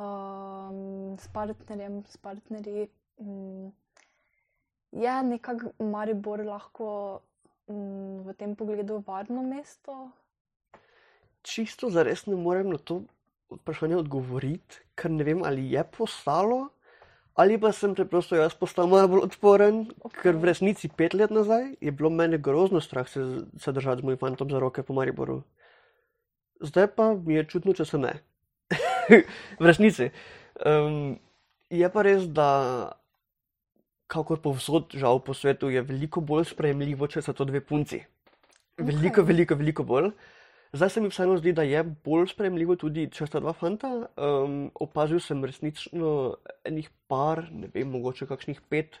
um, 0.00 1.12
s 1.20 1.28
partnerjem, 1.28 2.00
s 2.08 2.16
partnerji. 2.16 2.88
Mm, 3.20 3.68
je 4.96 5.22
nekako 5.28 5.76
Maribor 5.84 6.40
lahko 6.40 7.20
mm, 7.68 8.24
v 8.24 8.34
tem 8.40 8.56
pogledu 8.56 9.04
varno 9.06 9.44
mesto? 9.44 10.08
čisto 11.42 11.90
zares 11.90 12.26
ne 12.26 12.36
morem 12.36 12.70
na 12.70 12.78
to 12.78 13.02
vprašanje 13.60 13.98
odgovoriti, 14.00 14.82
ker 14.98 15.10
ne 15.10 15.24
vem, 15.26 15.42
ali 15.44 15.68
je 15.72 15.84
postalo, 15.96 16.68
ali 17.34 17.58
pa 17.60 17.72
sem 17.72 17.94
preprosto 17.94 18.36
jaz 18.36 18.54
postal 18.58 18.88
malo 18.90 19.08
bolj 19.08 19.26
odporen, 19.28 19.84
okay. 20.04 20.28
ker 20.28 20.36
v 20.36 20.50
resnici 20.50 20.88
pet 20.88 21.14
let 21.14 21.32
nazaj 21.32 21.74
je 21.80 21.92
bilo 21.92 22.10
meni 22.10 22.38
grozno 22.38 22.80
strah 22.80 23.08
se, 23.08 23.24
se 23.58 23.72
držati 23.72 24.02
z 24.02 24.04
mojim 24.04 24.20
fantom 24.20 24.50
za 24.50 24.60
roke 24.60 24.82
po 24.82 24.94
Mariboru. 24.94 25.42
Zdaj 26.60 26.86
pa 26.96 27.14
mi 27.14 27.34
je 27.34 27.46
čutno, 27.48 27.72
če 27.74 27.84
se 27.84 27.98
ne. 27.98 28.12
v 29.60 29.64
resnici. 29.66 30.10
Um, 30.64 31.18
je 31.72 31.88
pa 31.90 32.04
res, 32.06 32.28
da 32.28 32.48
kakor 34.12 34.42
povsod, 34.44 34.92
žal 34.92 35.22
po 35.24 35.34
svetu, 35.34 35.72
je 35.72 35.82
veliko 35.82 36.20
bolj 36.20 36.50
sprejemljivo, 36.52 37.08
če 37.08 37.24
so 37.24 37.32
to 37.32 37.48
dve 37.48 37.62
punci. 37.64 38.02
Veliko, 38.76 39.22
Okej. 39.22 39.28
veliko, 39.32 39.56
veliko 39.56 39.86
bolj. 39.88 40.12
Zdaj 40.72 40.90
se 40.90 41.00
mi 41.00 41.08
vseeno 41.08 41.36
zdi, 41.36 41.52
da 41.52 41.62
je 41.62 41.82
bolj 41.84 42.30
sprejemljivo 42.32 42.78
tudi, 42.80 43.04
če 43.12 43.26
sta 43.28 43.40
dva 43.44 43.52
fanta. 43.52 43.90
Um, 44.16 44.70
opazil 44.80 45.20
sem 45.20 45.44
resnično 45.44 46.12
enih 46.64 46.88
par, 47.12 47.44
ne 47.52 47.68
vem, 47.74 47.90
mogoče 47.92 48.24
kakšnih 48.30 48.62
pet 48.72 48.96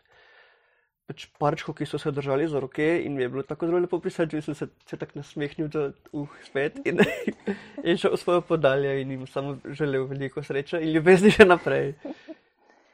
pač 1.08 1.24
parčkov, 1.40 1.74
ki 1.78 1.88
so 1.88 1.98
se 1.98 2.12
držali 2.12 2.44
za 2.48 2.60
roke 2.60 2.84
in 3.04 3.16
mi 3.16 3.24
je 3.24 3.30
bilo 3.32 3.42
tako 3.48 3.66
zelo 3.70 3.80
lepo 3.80 4.00
srcu, 4.04 4.36
in 4.36 4.44
sem 4.44 4.54
se, 4.54 4.68
se 4.86 4.96
tako 4.96 5.18
nasmehnil, 5.22 5.68
da 5.72 5.86
uh, 6.12 6.36
spet 6.44 6.78
in, 6.84 7.00
in 7.88 7.96
šel 7.96 8.14
v 8.16 8.20
svojo 8.20 8.44
podaljo 8.52 8.92
in 9.00 9.16
jim 9.16 9.26
samo 9.26 9.56
želel 9.64 10.06
veliko 10.12 10.42
sreče 10.42 10.80
in 10.80 10.92
ljubezni 10.92 11.32
še 11.32 11.48
naprej. 11.48 11.94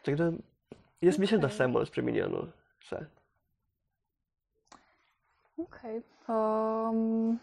Tako 0.06 0.16
da 0.16 0.32
jaz 1.00 1.18
mislim, 1.18 1.40
da 1.40 1.50
se 1.50 1.62
je 1.62 1.68
malo 1.68 1.86
spremenjeno. 1.86 2.46
Vse. 2.86 3.02
Okay. 5.58 6.02
Um, 6.30 7.40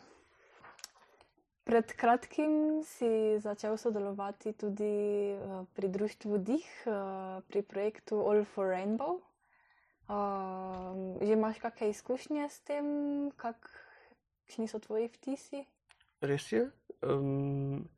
pred 1.66 1.94
kratkim 1.98 2.84
si 2.86 3.40
začel 3.42 3.78
sodelovati 3.78 4.54
tudi 4.54 5.34
uh, 5.34 5.66
pri 5.74 5.90
društvu 5.90 6.38
Dih, 6.38 6.68
uh, 6.86 7.42
pri 7.50 7.62
projektu 7.62 8.22
All 8.22 8.46
for 8.46 8.70
Rainbow. 8.70 9.20
Um, 10.06 11.18
že 11.18 11.34
imaš 11.34 11.58
kakšne 11.58 11.90
izkušnje 11.90 12.46
s 12.46 12.62
tem, 12.62 12.86
kakšni 13.42 14.70
so 14.70 14.78
tvoji 14.78 15.10
vtisi? 15.10 15.66
Res 16.22 16.46
je. 16.54 16.70
Um, 17.02 17.90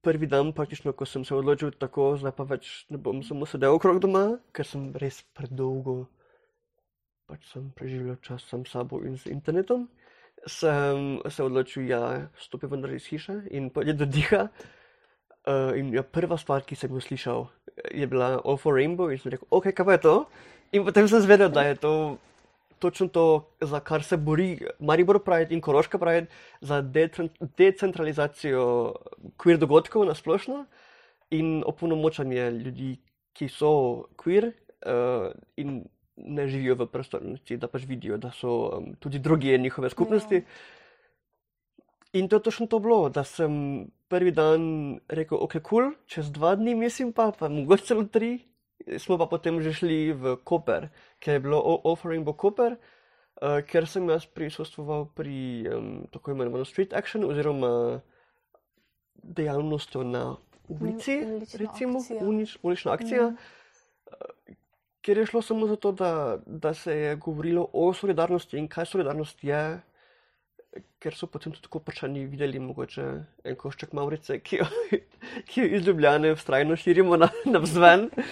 prvi 0.00 0.26
dan, 0.26 0.56
praktično, 0.56 0.96
ko 0.96 1.04
sem 1.04 1.28
se 1.28 1.36
odločil 1.36 1.76
tako, 1.76 2.16
zdaj 2.16 2.32
pa 2.32 2.48
več 2.48 2.88
ne 2.88 2.96
bom 2.96 3.20
samo 3.20 3.44
sedel 3.44 3.76
okrog 3.76 4.00
doma, 4.00 4.40
ker 4.56 4.64
sem 4.64 4.88
res 4.96 5.20
predolgo 5.36 6.08
pač 7.28 7.46
sem 7.52 7.70
preživljal 7.76 8.18
čas 8.24 8.44
sam 8.48 8.64
s 8.64 8.74
sabo 8.74 9.00
in 9.04 9.16
z 9.16 9.32
internetom, 9.32 9.88
sem 10.46 11.20
se 11.28 11.44
odločil, 11.44 11.88
da 11.88 12.28
stopim 12.40 12.70
vendar 12.70 12.92
iz 12.94 13.06
hiše 13.08 13.42
in 13.50 13.70
pojdem 13.70 13.96
do 13.96 14.06
diha. 14.06 14.48
Uh, 15.44 15.76
in 15.76 15.92
ja, 15.92 16.00
prva 16.02 16.38
stvar, 16.40 16.62
ki 16.64 16.76
sem 16.76 16.92
jo 16.92 17.02
slišal, 17.04 17.42
je 17.92 18.06
bila 18.08 18.40
All 18.40 18.56
for 18.56 18.78
Rainbow 18.78 19.10
in 19.12 19.20
sem 19.20 19.34
rekel, 19.34 19.44
ok, 19.52 19.74
kaj 19.76 19.84
pa 19.84 19.96
je 19.96 20.00
to? 20.06 20.14
In 20.72 20.86
potem 20.86 21.08
sem 21.08 21.20
zvedel, 21.20 21.52
da 21.52 21.66
je 21.68 21.76
to 21.76 21.92
točno 22.78 23.08
to, 23.08 23.26
za 23.60 23.80
kar 23.80 24.02
se 24.02 24.16
bori 24.16 24.58
Maribor 24.80 25.20
Pride 25.24 25.54
in 25.54 25.60
Koroška 25.60 25.98
Pride, 25.98 26.26
za 26.60 26.82
decen- 26.82 27.30
decentralizacijo 27.56 28.94
queer 29.36 29.60
dogodkov 29.60 30.06
na 30.08 30.14
splošno 30.14 30.64
in 31.30 31.62
opolnomočanje 31.66 32.50
ljudi, 32.50 32.96
ki 33.32 33.48
so 33.48 34.04
queer 34.16 34.48
uh, 34.48 35.32
in 35.56 35.84
ne 36.16 36.46
živijo 36.48 36.74
v 36.74 36.86
prestolnici, 36.86 37.56
da 37.56 37.68
pač 37.68 37.86
vidijo, 37.88 38.16
da 38.16 38.30
so 38.32 38.54
um, 38.78 38.94
tudi 39.00 39.18
druge 39.18 39.58
njihove 39.58 39.90
skupnosti. 39.90 40.34
Ja. 40.34 40.42
In 42.14 42.28
to 42.28 42.36
je 42.36 42.42
točno 42.42 42.66
to 42.66 42.78
bilo, 42.78 43.08
da 43.08 43.24
sem 43.24 43.86
prvi 44.08 44.30
dan 44.30 44.62
rekel, 45.08 45.38
ok, 45.40 45.52
kul, 45.52 45.62
cool, 45.68 45.92
čez 46.06 46.30
dva 46.30 46.54
dni, 46.54 46.74
mislim 46.78 47.12
pa, 47.12 47.32
pa 47.38 47.48
mogoče 47.48 47.84
celo 47.90 48.04
tri, 48.04 48.38
smo 48.98 49.18
pa 49.18 49.26
potem 49.26 49.58
že 49.62 49.72
šli 49.74 50.12
v 50.12 50.36
Koper, 50.44 50.88
ker 51.18 51.34
je 51.34 51.40
bilo 51.42 51.58
Offering 51.84 52.22
bo 52.24 52.36
Koper, 52.38 52.76
uh, 52.78 53.58
ker 53.66 53.88
sem 53.90 54.06
jaz 54.08 54.28
prisostvoval 54.30 55.10
pri 55.10 55.66
um, 55.66 56.06
tako 56.14 56.36
imenovanem 56.38 56.68
street 56.68 56.94
action 56.94 57.26
oziroma 57.26 58.00
dejavnostjo 59.24 60.04
na 60.06 60.36
ulici, 60.68 61.18
ulična 61.18 61.58
recimo, 61.58 61.98
akcija. 61.98 62.22
unič, 62.22 62.58
ulična 62.62 62.92
akcija. 62.92 63.26
Mhm. 63.30 64.62
Ker 65.04 65.18
je 65.20 65.26
šlo 65.28 65.42
samo 65.42 65.66
za 65.68 65.76
to, 65.76 65.92
da, 65.92 66.38
da 66.46 66.74
se 66.74 66.94
je 66.96 67.16
govorilo 67.16 67.66
o 67.72 67.92
solidarnosti 67.92 68.56
in 68.58 68.68
kaj 68.72 68.86
solidarnost 68.88 69.44
je, 69.44 69.60
ker 70.98 71.14
so 71.14 71.28
potem 71.28 71.52
tudi 71.52 71.68
koprčani 71.68 72.24
videli 72.26 72.58
mogoče 72.58 73.04
en 73.44 73.58
košček 73.60 73.92
Maurice, 73.92 74.38
ki 74.40 74.62
jo, 74.62 74.68
ki 75.48 75.60
jo 75.60 75.66
iz 75.76 75.86
Ljubljane 75.86 76.32
vztrajno 76.34 76.76
širimo 76.80 77.18
na, 77.20 77.28
na 77.44 77.60
vzven. 77.60 78.08
Ja. 78.16 78.24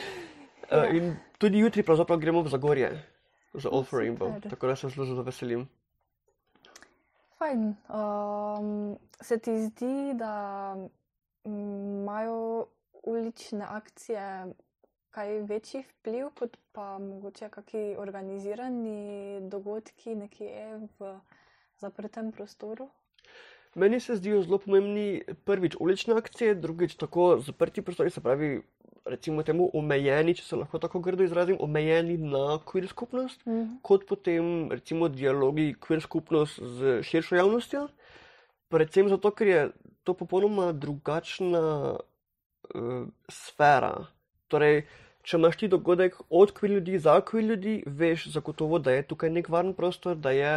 Uh, 0.73 0.95
in 0.97 1.12
tudi 1.38 1.61
jutri 1.61 1.85
pravzaprav 1.85 2.19
gremo 2.19 2.41
v 2.43 2.49
Zagorje 2.49 2.91
za 3.55 3.69
All 3.69 3.85
for. 3.85 4.00
Rainbow, 4.00 4.33
tako 4.49 4.73
da 4.73 4.76
se 4.76 4.88
zelo, 4.88 5.07
zelo 5.07 5.23
veselim. 5.23 5.69
Fajn. 7.38 7.75
Um, 7.93 8.97
se 9.21 9.38
ti 9.38 9.59
zdi, 9.67 10.14
da 10.17 10.33
mm, 11.45 12.00
imajo 12.00 12.67
ulične 13.02 13.67
akcije 13.69 14.47
kaj 15.12 15.40
večji 15.49 15.83
vpliv 15.90 16.31
kot 16.38 16.57
pa 16.73 16.99
mogoče 16.99 17.49
kakšni 17.52 17.97
organizirani 18.00 19.40
dogodki 19.52 20.14
nekje 20.16 20.66
v 20.99 21.12
zaprtem 21.78 22.33
prostoru? 22.33 22.88
Meni 23.75 24.00
se 24.00 24.16
zdijo 24.16 24.42
zelo 24.42 24.59
pomembni 24.59 25.23
prvič 25.45 25.76
ulične 25.81 26.14
akcije, 26.14 26.54
drugič 26.54 26.95
tako 27.00 27.38
zaprti 27.40 27.83
prostori, 27.83 28.11
se 28.11 28.21
pravi, 28.21 28.62
recimo 29.04 29.42
temu 29.42 29.71
omejeni, 29.75 30.35
če 30.35 30.42
se 30.45 30.57
lahko 30.57 30.78
tako 30.78 31.00
grdo 31.00 31.25
izrazim, 31.25 31.57
omejeni 31.61 32.16
na 32.19 32.59
queer 32.69 32.88
skupnost, 32.88 33.47
Mhm. 33.47 33.78
kot 33.83 34.04
potem 34.09 34.71
recimo 34.71 35.09
dialogi 35.09 35.75
queer 35.81 36.00
skupnost 36.00 36.61
z 36.61 37.02
širšo 37.02 37.37
javnostjo. 37.37 37.88
Predvsem 38.69 39.09
zato, 39.09 39.31
ker 39.31 39.47
je 39.49 39.71
to 40.04 40.14
popolnoma 40.14 40.73
drugačna 40.73 41.97
uh, 42.75 43.07
sfera. 43.28 44.07
Torej, 44.52 44.82
če 45.25 45.38
imaš 45.38 45.56
ti 45.61 45.68
dogodek 45.73 46.18
od 46.28 46.52
queer 46.52 46.76
ljudi 46.76 46.99
za 47.00 47.16
queer 47.25 47.47
ljudi, 47.52 47.76
veš 47.87 48.28
zagotovo, 48.35 48.78
da 48.78 48.92
je 48.92 49.06
tukaj 49.09 49.30
nek 49.32 49.49
varen 49.49 49.73
prostor, 49.75 50.16
da 50.16 50.35
je 50.37 50.54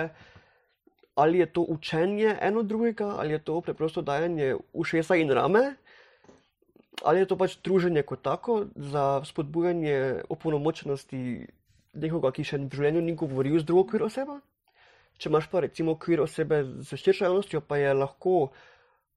ali 1.16 1.40
je 1.40 1.46
to 1.46 1.62
učenje 1.62 2.36
eno 2.42 2.64
drugega, 2.64 3.06
ali 3.20 3.34
je 3.34 3.40
to 3.40 3.62
preprosto 3.62 4.02
dajanje 4.02 4.56
ušesa 4.74 5.16
in 5.16 5.32
rame. 5.32 5.76
ali 7.04 7.20
je 7.20 7.26
to 7.26 7.36
pač 7.38 7.58
druženje 7.64 8.04
kot 8.04 8.22
tako 8.22 8.66
za 8.76 9.22
spodbujanje 9.26 10.24
opolnomočenosti 10.30 11.48
nekoga, 11.94 12.32
ki 12.32 12.44
še 12.44 12.58
v 12.58 12.70
življenju 12.72 13.02
ni 13.02 13.16
govoril 13.16 13.60
z 13.60 13.68
drugo 13.68 13.84
kvir 13.90 14.06
osebo. 14.08 14.40
Če 15.18 15.30
imaš 15.30 15.50
pa 15.52 15.64
recimo 15.64 15.96
kvir 16.00 16.24
osebe 16.24 16.64
z 16.84 16.98
širšo 16.98 17.28
javnostjo, 17.28 17.62
pa 17.62 17.78
je 17.78 17.94
lahko 17.94 18.52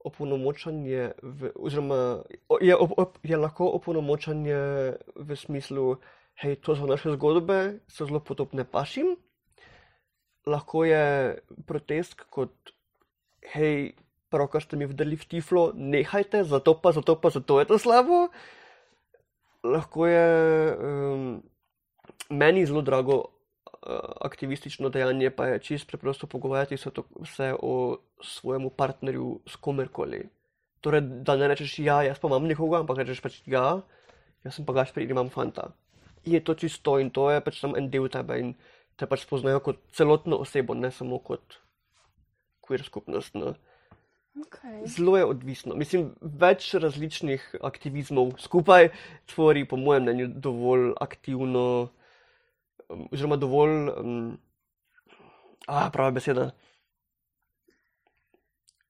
opolnomočanje, 0.04 1.12
v, 1.22 1.50
oziroma 1.56 2.22
je, 2.60 2.76
op, 2.76 2.92
op, 2.98 3.18
je 3.22 3.36
lahko 3.36 3.70
opolnomočanje 3.78 4.58
v 5.16 5.36
smislu, 5.36 5.98
hej, 6.42 6.58
to 6.62 6.76
so 6.78 6.86
naše 6.86 7.14
zgodbe, 7.16 7.80
so 7.90 8.06
zelo 8.06 8.20
podobne 8.20 8.64
pašim. 8.64 9.16
Lahko 10.46 10.84
je 10.86 11.38
protest 11.66 12.14
kot, 12.30 12.54
hej, 13.54 13.98
pravkar 14.30 14.62
ste 14.62 14.78
mi 14.78 14.86
vdali 14.86 15.18
v 15.18 15.28
tiflo, 15.28 15.72
nehajte, 15.74 16.44
zato 16.44 16.78
pa, 16.78 16.92
zato 16.92 17.18
pa, 17.20 17.30
zato 17.34 17.58
je 17.60 17.66
to 17.66 17.78
slabo. 17.78 18.28
Lahko 19.66 20.06
je 20.06 20.28
um, 20.78 21.42
meni 22.30 22.66
zelo 22.66 22.82
drago 22.86 23.37
aktivistično 24.20 24.88
dejanje, 24.88 25.30
pa 25.30 25.46
je 25.46 25.58
čist 25.58 25.86
preprosto 25.86 26.26
pogovarjati 26.26 26.76
se, 26.76 26.90
to, 26.90 27.04
se 27.24 27.54
o 27.62 27.98
svojemu 28.20 28.70
partnerju 28.70 29.40
s 29.46 29.56
komerkoli. 29.56 30.28
Torej, 30.80 31.00
da 31.00 31.36
ne 31.36 31.48
rečeš, 31.48 31.78
ja, 31.78 32.02
jaz 32.02 32.18
pa 32.18 32.28
imam 32.28 32.46
nekoga, 32.46 32.82
ampak 32.82 32.98
rečeš 33.02 33.22
pač, 33.22 33.40
ja, 33.46 33.80
jaz 34.44 34.58
sem 34.58 34.66
pa 34.66 34.72
gašper 34.72 35.02
in 35.02 35.14
imam 35.14 35.30
fanta. 35.30 35.70
Je 36.26 36.40
to 36.44 36.54
čisto 36.54 36.98
in 36.98 37.10
to 37.10 37.30
je 37.30 37.40
pač 37.40 37.60
samo 37.60 37.78
en 37.78 37.90
del 37.90 38.08
tebe 38.12 38.38
in 38.38 38.52
te 38.98 39.06
pač 39.06 39.24
spoznajo 39.26 39.62
kot 39.62 39.80
celotno 39.94 40.38
osebo, 40.42 40.74
ne 40.74 40.90
samo 40.90 41.18
kot 41.18 41.58
queer 42.62 42.84
skupnost. 42.84 43.34
No. 43.34 43.54
Okay. 44.38 44.86
Zelo 44.86 45.16
je 45.16 45.24
odvisno. 45.24 45.74
Mislim, 45.74 46.12
več 46.20 46.70
različnih 46.74 47.56
aktivizmov 47.62 48.36
skupaj 48.42 48.90
tvori, 49.26 49.64
po 49.66 49.78
mojem 49.80 50.06
mnenju, 50.06 50.28
dovolj 50.34 50.92
aktivno, 51.00 51.88
oziroma 52.88 53.36
dovolj, 53.36 53.90
um, 53.94 54.38
a, 55.66 55.90
prava 55.92 56.10
beseda. 56.10 56.50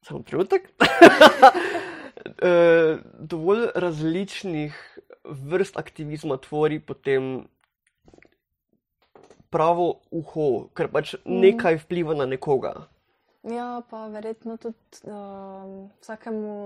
Samo 0.02 0.22
trenutek. 0.22 0.70
Eh, 2.18 2.98
dovolj 3.18 3.68
različnih 3.74 4.98
vrst 5.24 5.76
aktivizma 5.78 6.36
tvori 6.36 6.80
potem 6.80 7.46
pravo 9.50 10.00
uho, 10.10 10.68
ker 10.74 10.90
pač 10.92 11.14
nekaj 11.24 11.78
vpliva 11.84 12.14
na 12.18 12.26
nekoga. 12.26 12.74
Ja, 13.48 13.80
pa 13.90 14.06
verjetno 14.12 14.58
tudi 14.60 15.08
um, 15.08 15.88
vsakemu 16.02 16.56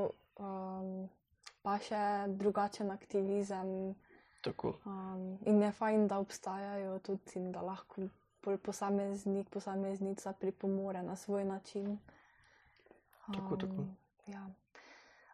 um, 0.41 1.09
pa 1.63 1.77
še 1.85 2.03
drugačen 2.41 2.91
aktivizem. 2.91 3.95
Tako. 4.43 4.75
Um, 4.85 5.39
in 5.47 5.63
je 5.63 5.73
fajn, 5.73 6.09
da 6.09 6.19
obstajajo 6.19 6.99
tudi 6.99 7.39
in 7.39 7.53
da 7.53 7.61
lahko 7.63 8.09
posameznik, 8.63 9.49
posameznica 9.49 10.33
pripomore 10.33 11.03
na 11.03 11.17
svoj 11.17 11.45
način. 11.45 11.99
Tako, 13.35 13.57
tako. 13.57 13.85
Ja. 14.27 14.47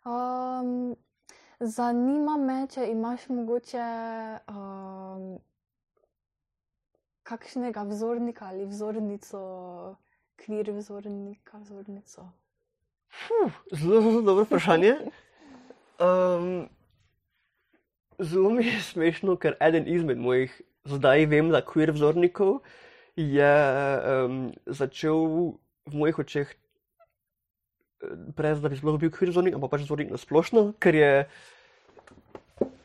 Um, 0.04 0.96
zanima 1.60 2.36
me, 2.36 2.66
če 2.66 2.90
imaš 2.90 3.28
mogoče 3.28 3.86
um, 4.48 5.38
kakšnega 7.22 7.82
vzornika 7.82 8.46
ali 8.48 8.66
vzornico, 8.66 9.40
kvir 10.36 10.70
vzornika, 10.72 11.58
vzornico. 11.58 12.28
Fuh, 13.08 13.52
zelo, 13.72 14.00
zelo 14.00 14.22
dobro 14.22 14.44
vprašanje. 14.44 14.94
Um, 15.98 16.68
zelo 18.18 18.50
mi 18.50 18.66
je 18.66 18.80
smešno, 18.82 19.36
ker 19.36 19.56
eden 19.60 19.88
izmed 19.88 20.18
mojih, 20.18 20.54
zdaj 20.88 21.26
vem, 21.26 21.50
da 21.54 21.62
queer 21.62 21.92
vzornikov 21.94 22.60
je 23.16 23.52
um, 24.26 24.40
začel 24.66 25.54
v 25.88 25.94
mojih 25.94 26.18
očeh, 26.18 26.48
eh, 26.48 28.16
brez 28.36 28.62
da 28.62 28.68
bi 28.68 28.78
sploh 28.78 28.98
bil 29.00 29.10
queer 29.14 29.30
vzornik, 29.32 29.54
ampak 29.58 29.70
pač 29.74 29.86
vzornik 29.86 30.10
na 30.10 30.20
splošno, 30.20 30.72
ker 30.78 30.94
je 30.94 31.12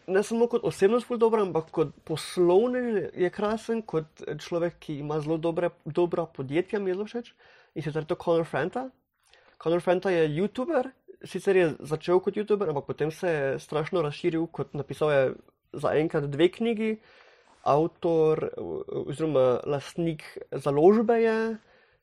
ne 0.07 0.23
samo 0.23 0.47
kot 0.51 0.65
osebnost 0.67 1.07
ful 1.07 1.17
dobra, 1.17 1.41
ampak 1.45 1.69
kot 1.71 1.93
poslovnež 2.07 3.13
je 3.15 3.29
krasen, 3.29 3.81
kot 3.81 4.25
človek, 4.39 4.77
ki 4.79 4.99
ima 5.03 5.19
zelo 5.23 5.37
dobre, 5.37 5.71
dobra 5.85 6.25
podjetja, 6.25 6.79
mi 6.79 6.91
je 6.91 6.97
zelo 6.97 7.07
všeč. 7.07 7.33
In 7.75 7.85
sicer 7.85 8.05
to 8.05 8.15
Conor 8.19 8.45
Franta. 8.45 8.89
Conor 9.57 9.81
Franta 9.81 10.11
je 10.11 10.27
YouTuber, 10.29 10.91
sicer 11.23 11.55
je 11.55 11.67
začel 11.79 12.19
kot 12.19 12.35
YouTuber, 12.35 12.69
ampak 12.69 12.85
potem 12.85 13.11
se 13.11 13.29
je 13.29 13.59
strašno 13.59 14.01
razširil, 14.01 14.47
kot 14.47 14.73
napisal 14.73 15.11
je 15.11 15.21
zaenkrat 15.73 16.27
dve 16.29 16.49
knjigi, 16.51 16.97
avtor 17.63 18.49
oziroma 19.07 19.61
lastnik 19.65 20.23
založbe 20.51 21.21
je, 21.21 21.37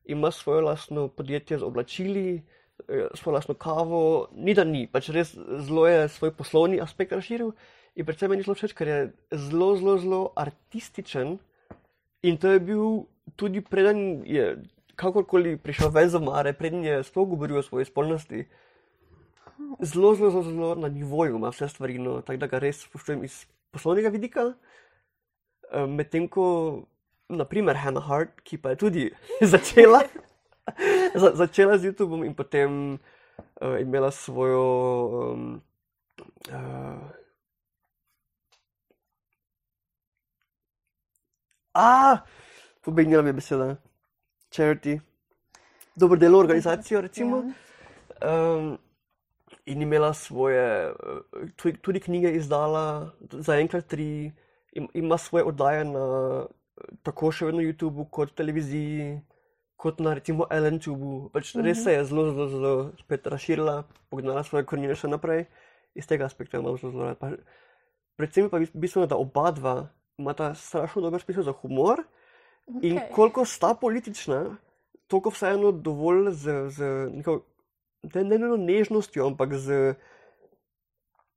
ima 0.05 0.31
svoje 0.31 0.63
lastno 0.63 1.09
podjetje 1.09 1.59
z 1.59 1.63
oblačili, 1.63 2.43
eh, 2.89 3.09
svojo 3.15 3.35
lastno 3.35 3.55
kavo, 3.55 4.29
ni 4.35 4.55
da 4.55 4.65
ni, 4.65 4.87
pač 4.87 5.09
res 5.09 5.37
zelo 5.37 5.87
je 5.87 6.09
svoj 6.09 6.33
poslovni 6.35 6.81
aspekt 6.81 7.13
razširil. 7.13 7.53
In 7.97 8.07
predvsem 8.07 8.31
meni 8.31 8.41
je 8.41 8.49
zelo 8.49 8.55
všeč, 8.55 8.75
ker 8.75 8.89
je 8.89 8.99
zelo, 9.33 9.77
zelo, 9.77 9.99
zelo 9.99 10.21
artističen. 10.37 11.39
In 12.23 12.37
to 12.39 12.53
je 12.55 12.61
bil 12.61 13.07
tudi 13.37 13.61
preden 13.61 14.23
je 14.27 14.57
kakorkoli 14.95 15.57
prišel 15.57 15.91
ven 15.91 16.09
za 16.09 16.19
mare, 16.19 16.53
preden 16.53 16.85
je 16.85 17.03
sploh 17.05 17.29
govoril 17.29 17.59
o 17.59 17.63
svoji 17.63 17.85
spolnosti. 17.85 18.45
Zelo, 19.83 20.15
zelo, 20.15 20.31
zelo, 20.31 20.43
zelo 20.43 20.75
na 20.75 20.89
nivoju 20.89 21.37
ima 21.37 21.49
vse 21.49 21.69
stvari, 21.69 21.99
no, 21.99 22.21
tako 22.21 22.37
da 22.37 22.47
ga 22.47 22.59
res 22.59 22.83
spoštujem 22.83 23.25
iz 23.25 23.47
poslovnega 23.71 24.09
vidika. 24.09 24.53
Eh, 25.73 25.87
Medtem 25.87 26.29
ko, 26.29 26.83
naprimer, 27.29 27.77
Hannah 27.77 28.05
Hart, 28.05 28.41
ki 28.45 28.59
pa 28.59 28.75
je 28.75 28.77
tudi 28.77 29.11
začela, 29.53 30.03
za, 31.15 31.33
začela 31.35 31.79
z 31.79 31.91
YouTubeom 31.91 32.27
in 32.27 32.35
potem 32.35 32.99
uh, 33.61 33.81
imela 33.81 34.11
svojo. 34.11 34.65
Um, 35.33 35.63
uh, 36.51 37.21
A, 41.75 42.19
pobegnila 42.83 43.23
mi 43.23 43.29
je 43.29 43.33
beseda. 43.33 43.77
Charity, 44.51 45.01
dobrodelno 45.97 46.39
organizacijo, 46.39 47.01
recimo. 47.01 47.37
Um, 47.37 48.79
in 49.71 49.83
imela 49.83 50.13
svoje, 50.15 50.91
eh, 50.91 51.49
tudi, 51.57 51.79
tudi 51.79 52.01
knjige 52.01 52.35
izdala, 52.37 53.13
zaenkrat 53.31 53.87
tri, 53.87 54.33
im, 54.73 54.89
ima 54.95 55.19
svoje 55.19 55.45
oddaje 55.45 55.85
na 55.85 56.07
tako 57.07 57.31
še 57.33 57.51
vedno 57.51 57.63
YouTubu, 57.65 58.09
kot 58.11 58.35
televiziji, 58.37 59.21
kot 59.81 60.01
na 60.01 60.15
recimo 60.17 60.47
LNTubu. 60.53 61.31
Pač 61.33 61.55
res 61.57 61.85
se 61.85 61.95
je 61.97 62.05
zelo, 62.05 62.27
zelo, 62.33 62.49
zelo 62.53 62.73
spet 63.01 63.27
razširila, 63.33 63.83
pognala 64.13 64.45
svoje 64.45 64.67
korenine 64.69 64.97
še 64.97 65.09
naprej. 65.09 65.47
Iz 65.97 66.07
tega 66.09 66.29
aspekta 66.29 66.61
imam 66.61 66.77
zelo, 66.79 66.93
zelo 66.95 67.09
rad. 67.09 67.21
Pa, 67.21 67.33
predvsem 68.21 68.51
pa 68.53 68.61
bis- 68.63 68.75
bistveno, 68.75 69.09
da 69.11 69.19
oba 69.21 69.51
dva 69.57 69.77
imata 70.21 70.53
strašno 70.55 71.03
dober 71.07 71.23
smisel 71.25 71.47
za 71.49 71.55
humor. 71.63 72.05
In 72.83 73.01
Okej. 73.01 73.09
koliko 73.17 73.45
sta 73.49 73.73
politična, 73.75 74.57
toliko 75.11 75.33
vseeno 75.35 75.73
dovolj 75.73 76.31
z, 76.39 76.59
z 76.71 76.91
neko, 77.17 77.41
ne, 78.03 78.25
ne 78.25 78.39
nujno 78.39 78.57
nežnostjo, 78.57 79.27
ampak 79.27 79.55
z, 79.55 79.95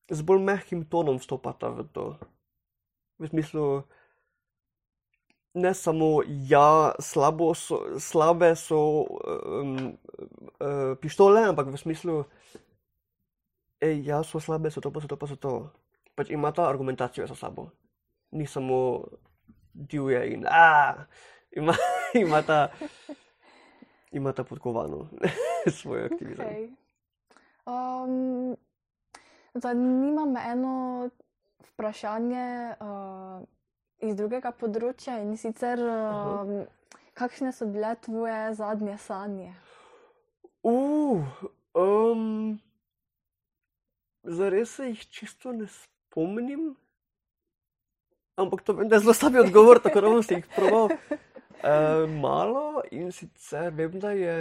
z 0.09 0.19
bolj 0.21 0.41
mehkim 0.43 0.85
tonom 0.87 1.19
vstopata 1.19 1.69
v 1.69 1.87
to. 1.91 2.05
V 3.19 3.29
smislu, 3.29 3.83
ne 5.53 5.73
samo, 5.73 6.23
ja, 6.25 6.93
so, 6.99 7.77
slabe 7.99 8.55
so 8.55 9.05
um, 9.05 9.97
uh, 10.59 10.97
pištole, 10.97 11.45
ampak 11.51 11.69
v 11.69 11.77
smislu, 11.77 12.25
ej, 13.83 14.01
ja, 14.07 14.23
so 14.23 14.39
slabe, 14.39 14.71
so 14.71 14.81
to, 14.81 14.91
pa 14.91 14.99
so 15.03 15.07
to, 15.07 15.17
pa 15.19 15.27
so 15.27 15.37
to. 15.37 15.53
Pač 16.13 16.29
imata 16.29 16.69
argumentacijo 16.69 17.25
za 17.27 17.35
sabo. 17.35 17.73
Ni 18.33 18.45
samo 18.45 19.01
divje 19.73 20.33
in 20.33 20.45
a, 20.45 21.05
ima, 21.51 21.73
imata, 22.25 22.69
imata 24.13 24.43
podkovano 24.43 25.09
svoj 25.79 26.05
aktivizem. 26.05 26.47
Okay. 26.47 26.69
Um, 27.65 28.55
zanima 29.53 30.25
me 30.25 30.41
eno 30.45 31.09
vprašanje 31.73 32.75
uh, 32.79 33.43
iz 34.03 34.15
drugega 34.19 34.51
področja 34.51 35.19
in 35.23 35.37
sicer, 35.39 35.79
um, 35.79 36.65
kakšne 37.17 37.53
so 37.55 37.67
bile 37.71 37.95
tvoje 38.03 38.53
zadnje 38.59 38.97
sanje? 38.99 39.53
Uh, 40.63 41.23
um, 41.75 42.59
zares 44.23 44.75
se 44.77 44.89
jih 44.91 45.05
čisto 45.11 45.51
ne 45.55 45.67
spomnim. 45.67 46.73
Ampak 48.39 48.63
to 48.65 48.73
vem, 48.73 48.89
da 48.89 48.97
je 48.97 49.05
zelo 49.05 49.13
slab 49.13 49.35
odgovor, 49.43 49.79
tako 49.79 50.01
da 50.01 50.09
bom 50.09 50.23
si 50.25 50.39
jih 50.39 50.47
probal. 50.55 50.89
Uh, 51.63 52.09
malo 52.25 52.81
in 52.91 53.11
sicer 53.11 53.71
vem, 53.77 53.99
da 54.01 54.11
je. 54.17 54.35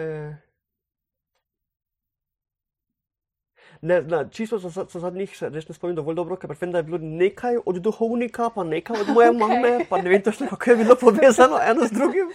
Ne, 3.83 4.03
na, 4.03 4.29
čisto 4.29 4.59
za, 4.59 4.69
za, 4.69 4.85
za 4.91 5.01
zadnjih 5.01 5.37
se 5.37 5.49
res 5.51 5.67
ne 5.69 5.75
spomnim 5.75 5.97
dovolj 5.99 6.15
dobro, 6.15 6.37
ker 6.39 6.53
vem, 6.61 6.71
da 6.71 6.79
je 6.79 6.87
bilo 6.87 6.99
nekaj 7.03 7.57
od 7.67 7.81
duhovnika, 7.83 8.47
pa 8.55 8.63
nekaj 8.65 9.01
od 9.01 9.09
moje 9.11 9.31
okay. 9.33 9.39
mame, 9.39 9.87
pa 9.91 9.99
ne 10.03 10.11
vem 10.11 10.23
točno, 10.23 10.47
kako 10.47 10.71
je 10.71 10.77
bilo 10.77 10.97
povezano 11.01 11.59
eno 11.59 11.87
z 11.87 11.91
drugim. 11.91 12.31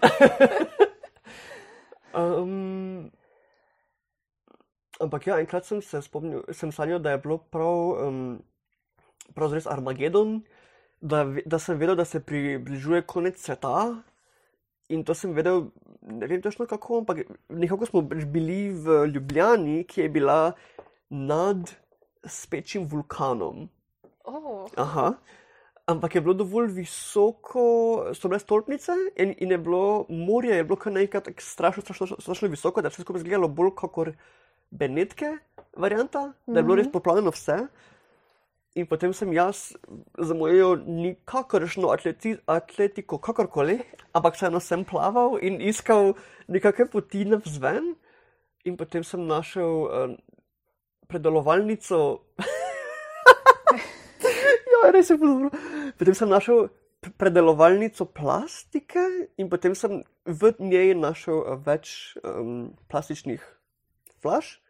um, 2.18 3.10
ampak 5.00 5.26
ja, 5.26 5.38
enkrat 5.38 5.70
sem 5.70 5.82
se 5.82 6.02
spomnil, 6.02 6.42
sem 6.50 6.74
sanjal, 6.74 6.98
da 6.98 7.14
je 7.14 7.22
bilo 7.22 7.38
prav, 7.38 8.08
um, 8.08 8.42
prav 9.34 9.54
res 9.54 9.70
Armagedon, 9.70 10.40
da, 11.00 11.28
da 11.46 11.62
sem 11.62 11.78
vedel, 11.78 11.94
da 11.94 12.04
se 12.04 12.18
približuje 12.20 13.06
konec 13.06 13.38
sveta. 13.38 14.02
In 14.90 15.04
to 15.06 15.14
sem 15.14 15.34
vedel, 15.36 15.68
ne 16.02 16.26
vem 16.26 16.42
točno 16.42 16.66
kako, 16.66 17.02
ampak 17.02 17.24
nekako 17.48 17.86
smo 17.86 18.02
bili 18.02 18.72
v 18.74 19.04
Ljubljani, 19.14 19.84
ki 19.86 20.06
je 20.06 20.08
bila 20.08 20.52
nad 21.10 21.70
spečim 22.26 22.88
vulkanom. 22.90 23.68
Oh, 24.24 24.66
Aha. 24.76 25.12
Ampak 25.90 26.14
je 26.14 26.20
bilo 26.20 26.34
dovolj 26.38 26.68
visoko, 26.74 27.62
so 28.14 28.28
bile 28.30 28.38
stolpnice 28.38 28.94
in, 29.16 29.34
in 29.38 29.50
je 29.50 29.58
bilo 29.58 30.06
morje, 30.08 30.56
je 30.56 30.64
bilo 30.64 30.78
kar 30.78 30.92
nekaj 30.92 31.24
tako 31.26 31.42
strašno, 31.42 31.82
strašno, 31.82 32.18
strašno 32.18 32.50
visoko, 32.50 32.82
da 32.82 32.90
je 32.90 32.94
vse 32.94 33.02
skupaj 33.02 33.24
izgledalo 33.24 33.48
bolj 33.48 33.72
kot 33.78 34.12
Benetke 34.70 35.32
varianta, 35.76 36.32
da 36.46 36.60
je 36.60 36.62
bilo 36.62 36.76
res 36.78 36.90
poplavljeno 36.92 37.30
vse. 37.34 37.56
In 38.78 38.86
potem 38.86 39.10
sem 39.10 39.32
jaz 39.34 39.72
zamujal 40.14 40.76
nikakršno 40.86 41.88
atleti, 41.90 42.36
atletiko, 42.46 43.18
kakorkoli, 43.18 43.80
ampak 44.14 44.36
vseeno 44.38 44.60
sem 44.62 44.84
plaval 44.86 45.40
in 45.42 45.58
iskal 45.58 46.14
nekakšne 46.46 46.86
poti 46.92 47.24
navzven. 47.26 47.96
In 48.62 48.76
potem 48.78 49.02
sem 49.02 49.24
našel 49.26 49.72
uh, 49.88 50.14
predelovalnico. 51.10 52.22
ja, 54.70 54.92
res 54.94 55.10
je 55.10 55.18
bilo 55.18 55.34
dobro. 55.34 55.50
Potem 55.98 56.14
sem 56.14 56.30
našel 56.30 56.70
predelovalnico 57.18 58.06
plastike 58.06 59.02
in 59.40 59.50
potem 59.50 59.74
sem 59.74 60.04
v 60.28 60.54
njej 60.62 60.94
našel 60.94 61.42
uh, 61.42 61.58
več 61.58 62.14
um, 62.22 62.70
plastičnih 62.86 63.42
flaš. 64.22 64.60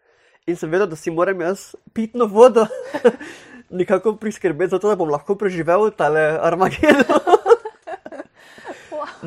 In 0.48 0.56
sem 0.56 0.72
vedel, 0.72 0.88
da 0.88 0.96
si 0.96 1.12
moram 1.12 1.44
jaz 1.44 1.74
pitno 1.92 2.24
vodo 2.24 2.64
nekako 3.70 4.16
priskrbeti, 4.16 4.70
zato 4.70 4.88
da 4.88 4.96
bom 4.96 5.10
lahko 5.10 5.34
preživel 5.38 5.90
tale 5.96 6.38
Armagedon. 6.42 7.20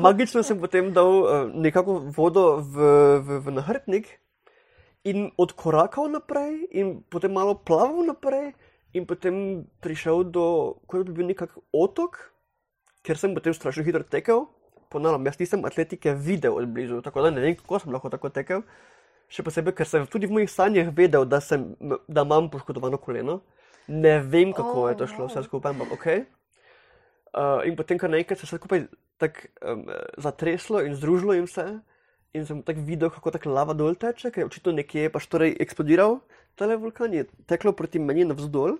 Magično 0.04 0.42
sem 0.42 0.58
potem 0.60 0.90
dal 0.92 1.22
uh, 1.22 1.30
nekako 1.54 2.00
vodo 2.16 2.58
v, 2.58 2.90
v, 3.22 3.40
v 3.46 3.54
nahrbtnik 3.54 4.08
in 5.04 5.30
odkorakal 5.38 6.08
naprej, 6.10 6.64
in 6.72 7.02
potem 7.12 7.32
malo 7.32 7.54
plaval 7.54 8.06
naprej, 8.08 8.54
in 8.96 9.06
potem 9.06 9.64
prišel 9.84 10.24
do, 10.32 10.76
kot 10.88 11.04
bi 11.06 11.12
bil 11.12 11.28
nekak 11.28 11.52
otok, 11.72 12.32
ker 13.04 13.20
sem 13.20 13.36
potem 13.36 13.54
strašno 13.54 13.84
hitro 13.84 14.02
tekel. 14.02 14.48
Ponavljam, 14.88 15.26
jaz 15.26 15.38
nisem 15.40 15.64
atletike 15.66 16.14
videl 16.14 16.56
od 16.56 16.68
blizu, 16.70 17.02
tako 17.02 17.26
da 17.26 17.34
ne 17.34 17.42
vem, 17.42 17.56
kako 17.58 17.82
sem 17.82 17.92
lahko 17.92 18.10
tako 18.12 18.30
tekel. 18.32 18.62
Še 19.28 19.42
posebej, 19.42 19.74
ker 19.76 19.88
sem 19.88 20.06
tudi 20.08 20.28
v 20.30 20.38
mojih 20.38 20.50
sanjah 20.50 20.88
vedel, 20.94 21.26
da, 21.26 21.40
sem, 21.42 21.74
da 22.08 22.22
imam 22.22 22.48
poškodovano 22.52 23.00
koleno. 23.02 23.40
Ne 23.88 24.18
vem, 24.20 24.52
kako 24.52 24.84
Oh, 24.84 24.88
je 24.88 24.96
to 24.96 25.06
šlo, 25.06 25.26
vse 25.28 25.42
skupaj, 25.44 25.74
ampak 25.74 25.92
ok. 25.92 26.06
Uh, 27.34 27.60
in 27.68 27.76
potem, 27.76 27.98
kar 27.98 28.10
naenkrat 28.10 28.38
se 28.38 28.46
je 28.46 28.48
vse 28.48 28.60
skupaj 28.60 28.86
tako 29.18 29.48
um, 29.72 29.84
zatreslo 30.18 30.80
in 30.86 30.94
združilo 30.94 31.34
in 31.34 31.44
vse. 31.44 31.66
In 32.34 32.46
sem 32.46 32.62
tako 32.62 32.80
videl, 32.86 33.10
kako 33.10 33.30
tako 33.30 33.52
lava 33.54 33.74
dol 33.74 33.94
teče, 33.94 34.30
ker 34.30 34.42
je 34.42 34.46
očitno 34.48 34.72
nekje 34.74 35.10
pač 35.12 35.28
torej 35.30 35.54
eksplodiral 35.62 36.18
tale 36.58 36.76
vulkan, 36.76 37.14
je 37.14 37.26
teklo 37.46 37.72
proti 37.72 37.98
meni 37.98 38.24
navzdol. 38.24 38.78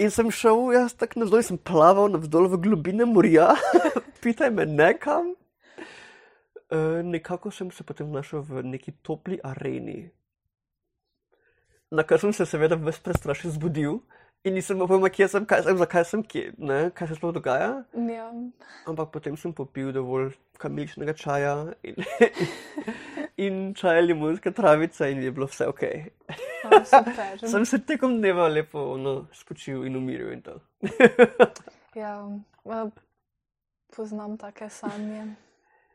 In 0.00 0.10
sem 0.10 0.30
šel, 0.32 0.72
jaz 0.74 0.96
tako 0.98 1.22
navzdol, 1.22 1.42
in 1.42 1.48
sem 1.52 1.60
plaval 1.60 2.10
navzdol 2.12 2.48
v 2.52 2.60
globine 2.64 3.06
morja, 3.06 3.52
pitaj 4.24 4.50
me 4.50 4.66
nekam. 4.66 5.34
Uh, 6.72 7.04
nekako 7.04 7.52
sem 7.52 7.70
se 7.70 7.84
potem 7.84 8.08
znašel 8.08 8.42
v 8.48 8.64
neki 8.64 8.96
topli 9.04 9.36
areni. 9.44 10.08
Na 11.92 12.02
kar 12.08 12.20
sem 12.20 12.32
se 12.32 12.46
seveda 12.48 12.76
ves 12.80 12.98
prestrašen 13.04 13.52
zbudil 13.52 13.98
in 14.48 14.54
nisem 14.56 14.80
pojma, 14.88 15.10
kje 15.12 15.26
sem, 15.28 15.44
kaj 15.46 15.66
sem, 15.66 15.76
zakaj 15.76 16.04
sem, 16.08 16.22
kje, 16.24 16.44
ne, 16.58 16.78
kaj 16.96 17.10
se 17.10 17.18
sploh 17.18 17.34
dogaja. 17.36 17.84
ja. 18.08 18.30
Ampak 18.88 19.12
potem 19.12 19.36
sem 19.36 19.52
popil 19.52 19.92
dovolj 19.92 20.32
kamiličnega 20.62 21.12
čaja 21.12 21.52
in, 21.84 22.00
in 23.44 23.60
čaja 23.76 24.00
limonske 24.00 24.54
travice 24.56 25.10
in 25.12 25.22
je 25.22 25.34
bilo 25.36 25.46
vse 25.50 25.68
ok. 25.68 25.84
Super. 26.88 27.44
Sem 27.52 27.66
se 27.68 27.82
tekom 27.84 28.16
dneva 28.18 28.48
lepo 28.48 28.96
no, 28.96 29.26
spočil 29.36 29.84
in 29.86 29.96
umiril 30.00 30.32
in 30.32 30.42
to. 30.42 30.58
Ja, 31.92 32.24
poznam 33.96 34.38
take 34.40 34.70
sanje. 34.72 35.26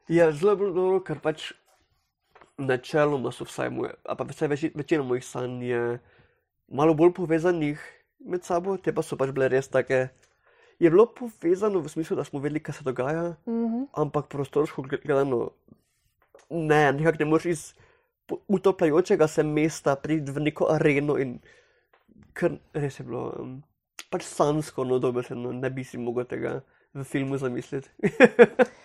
Ja, 0.07 0.31
zelo 0.31 0.51
je 0.51 0.57
bilo 0.59 0.73
dobro, 0.75 0.99
ker 1.01 1.17
pač 1.17 1.47
načeloma 2.57 3.31
so 3.31 3.45
vsaj 3.45 3.69
moje, 3.69 3.93
a 4.05 4.15
pa 4.15 4.25
vsaj 4.25 4.47
več, 4.47 4.63
večina 4.75 5.03
mojih 5.03 5.25
sanj 5.25 5.63
je 5.63 5.81
malo 6.67 6.93
bolj 6.93 7.13
povezanih 7.13 7.81
med 8.19 8.43
sabo, 8.43 8.77
te 8.77 8.91
pa 8.91 9.01
so 9.01 9.17
pač 9.17 9.29
bile 9.31 9.47
res 9.49 9.67
take. 9.69 10.07
Je 10.79 10.89
bilo 10.89 11.07
povezano 11.09 11.79
v 11.81 11.89
smislu, 11.89 12.17
da 12.17 12.23
smo 12.23 12.39
vedeli, 12.39 12.59
kaj 12.59 12.75
se 12.75 12.83
dogaja, 12.83 13.35
Mhm. 13.47 13.87
ampak 13.93 14.27
prostorsko 14.27 14.81
gl- 14.83 15.01
gledano, 15.05 15.51
ne, 16.49 16.91
nekako 16.93 17.17
ne 17.19 17.25
moreš 17.25 17.45
iz 17.45 17.73
utapljajočega 18.47 19.27
se 19.27 19.43
mesta 19.43 19.95
priti 19.95 20.31
v 20.31 20.39
neko 20.39 20.67
areno 20.69 21.17
in 21.17 21.39
kar 22.33 22.51
res 22.73 22.99
je 22.99 23.05
bilo, 23.05 23.33
um, 23.39 23.63
pač 24.11 24.23
sansko, 24.23 24.83
no 24.83 24.99
dobesedno, 24.99 25.51
ne 25.51 25.69
bi 25.69 25.83
si 25.83 25.97
mogel 25.97 26.25
tega 26.25 26.61
v 26.93 27.03
filmu 27.03 27.37
zamisliti. 27.37 27.89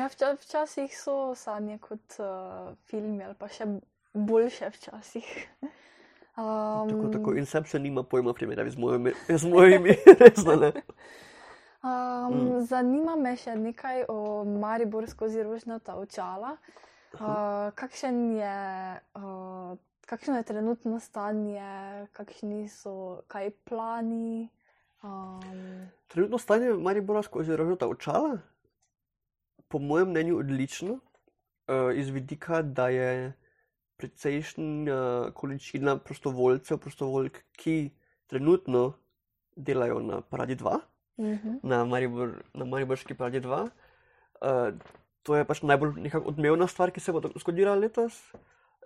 Ja, 0.00 0.06
vča, 0.08 0.32
včasih 0.40 0.92
so 0.96 1.34
sanje 1.36 1.78
kot 1.78 2.16
uh, 2.18 2.72
filmi 2.88 3.24
ali 3.24 3.34
pa 3.36 3.50
še 3.52 3.66
boljše 4.14 4.70
včasih. 4.72 5.28
Um, 5.60 6.88
Tako, 6.90 7.08
tako. 7.12 7.34
Inception 7.36 7.82
nima 7.82 8.02
pojma 8.02 8.32
primerjavi 8.32 8.70
z 8.70 8.78
mojimi, 8.80 9.12
z 9.42 9.50
mojimi 9.50 9.96
resno 10.20 10.56
ne. 10.56 10.72
Um, 11.82 11.90
mm. 12.32 12.62
Zanima 12.64 13.16
me 13.16 13.34
še 13.36 13.58
nekaj 13.60 14.06
o 14.08 14.44
Mariboru 14.44 15.08
skozi 15.10 15.44
rožnata 15.44 15.98
očala. 16.00 16.54
Uh, 17.18 17.68
kakšen 17.76 18.22
je, 18.38 18.56
uh, 19.20 19.76
kakšno 20.08 20.40
je 20.40 20.46
trenutno 20.48 21.00
stanje, 21.00 22.06
kakšni 22.16 22.68
so 22.72 23.20
kaj 23.28 23.52
plani? 23.68 24.48
Um, 25.02 25.90
Trenutno 26.08 26.38
stanje 26.38 26.72
Maribora 26.72 27.22
skozi 27.22 27.56
rožnata 27.56 27.88
očala, 27.88 28.38
po 29.70 29.78
mojem 29.78 30.10
mnenju, 30.10 30.38
odlično, 30.38 30.92
uh, 30.94 31.94
iz 31.94 32.10
vidika, 32.10 32.62
da 32.62 32.88
je 32.88 33.32
precejšnja 33.96 35.30
količina 35.34 35.98
prostovoljcev, 35.98 36.78
prostovoljk, 36.78 37.38
ki 37.52 37.90
trenutno 38.26 38.92
delajo 39.56 40.00
na 40.00 40.20
Paradi 40.20 40.56
2, 40.56 40.74
uh 40.74 41.26
-huh. 41.26 41.58
na, 41.62 41.84
Maribor, 41.84 42.42
na 42.54 42.64
Mariborski 42.64 43.14
Paradi 43.14 43.40
2. 43.40 43.62
Uh, 43.62 44.78
to 45.22 45.36
je 45.36 45.44
pač 45.44 45.62
najbolj 45.62 46.10
odmevna 46.24 46.66
stvar, 46.66 46.90
ki 46.90 47.00
se 47.00 47.12
bo 47.12 47.20
zgodila 47.38 47.74
letos. 47.74 48.32